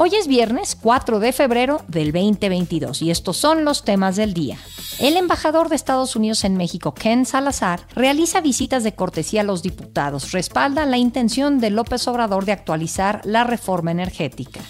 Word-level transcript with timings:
Hoy 0.00 0.14
es 0.14 0.28
viernes 0.28 0.76
4 0.80 1.18
de 1.18 1.32
febrero 1.32 1.82
del 1.88 2.12
2022 2.12 3.02
y 3.02 3.10
estos 3.10 3.36
son 3.36 3.64
los 3.64 3.82
temas 3.82 4.14
del 4.14 4.32
día. 4.32 4.56
El 5.00 5.16
embajador 5.16 5.68
de 5.68 5.74
Estados 5.74 6.14
Unidos 6.14 6.44
en 6.44 6.56
México, 6.56 6.94
Ken 6.94 7.26
Salazar, 7.26 7.80
realiza 7.96 8.40
visitas 8.40 8.84
de 8.84 8.94
cortesía 8.94 9.40
a 9.40 9.44
los 9.44 9.60
diputados, 9.60 10.30
respalda 10.30 10.86
la 10.86 10.98
intención 10.98 11.58
de 11.58 11.70
López 11.70 12.06
Obrador 12.06 12.44
de 12.44 12.52
actualizar 12.52 13.22
la 13.24 13.42
reforma 13.42 13.90
energética. 13.90 14.60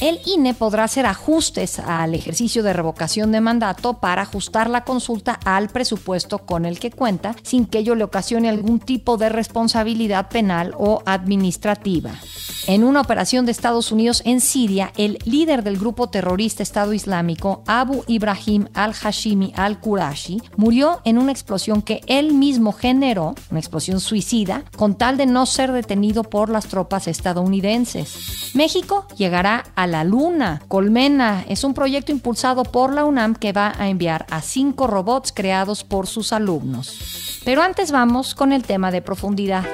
El 0.00 0.18
INE 0.26 0.52
podrá 0.52 0.82
hacer 0.82 1.06
ajustes 1.06 1.78
al 1.78 2.16
ejercicio 2.16 2.64
de 2.64 2.72
revocación 2.72 3.30
de 3.30 3.40
mandato 3.40 4.00
para 4.00 4.22
ajustar 4.22 4.68
la 4.68 4.82
consulta 4.82 5.38
al 5.44 5.68
presupuesto 5.68 6.38
con 6.38 6.64
el 6.64 6.80
que 6.80 6.90
cuenta 6.90 7.36
sin 7.44 7.66
que 7.66 7.78
ello 7.78 7.94
le 7.94 8.02
ocasione 8.02 8.48
algún 8.48 8.80
tipo 8.80 9.16
de 9.16 9.28
responsabilidad 9.28 10.28
penal 10.28 10.74
o 10.76 11.04
administrativa. 11.06 12.10
En 12.66 12.84
una 12.84 13.00
operación 13.00 13.46
de 13.46 13.52
Estados 13.52 13.90
Unidos 13.90 14.22
en 14.24 14.40
Siria, 14.40 14.71
el 14.96 15.18
líder 15.24 15.62
del 15.62 15.78
grupo 15.78 16.08
terrorista 16.08 16.62
Estado 16.62 16.92
Islámico, 16.92 17.62
Abu 17.66 18.04
Ibrahim 18.06 18.68
al-Hashimi 18.74 19.52
al-Qurashi, 19.56 20.40
murió 20.56 21.00
en 21.04 21.18
una 21.18 21.32
explosión 21.32 21.82
que 21.82 22.00
él 22.06 22.32
mismo 22.32 22.72
generó, 22.72 23.34
una 23.50 23.60
explosión 23.60 24.00
suicida, 24.00 24.64
con 24.76 24.96
tal 24.96 25.16
de 25.16 25.26
no 25.26 25.46
ser 25.46 25.72
detenido 25.72 26.24
por 26.24 26.48
las 26.48 26.66
tropas 26.66 27.06
estadounidenses. 27.08 28.52
México 28.54 29.06
llegará 29.16 29.64
a 29.74 29.86
la 29.86 30.04
Luna. 30.04 30.62
Colmena 30.68 31.44
es 31.48 31.64
un 31.64 31.74
proyecto 31.74 32.12
impulsado 32.12 32.64
por 32.64 32.92
la 32.92 33.04
UNAM 33.04 33.34
que 33.34 33.52
va 33.52 33.72
a 33.78 33.88
enviar 33.88 34.26
a 34.30 34.40
cinco 34.40 34.86
robots 34.86 35.32
creados 35.32 35.84
por 35.84 36.06
sus 36.06 36.32
alumnos. 36.32 37.40
Pero 37.44 37.62
antes 37.62 37.92
vamos 37.92 38.34
con 38.34 38.52
el 38.52 38.62
tema 38.62 38.90
de 38.90 39.02
profundidad. 39.02 39.64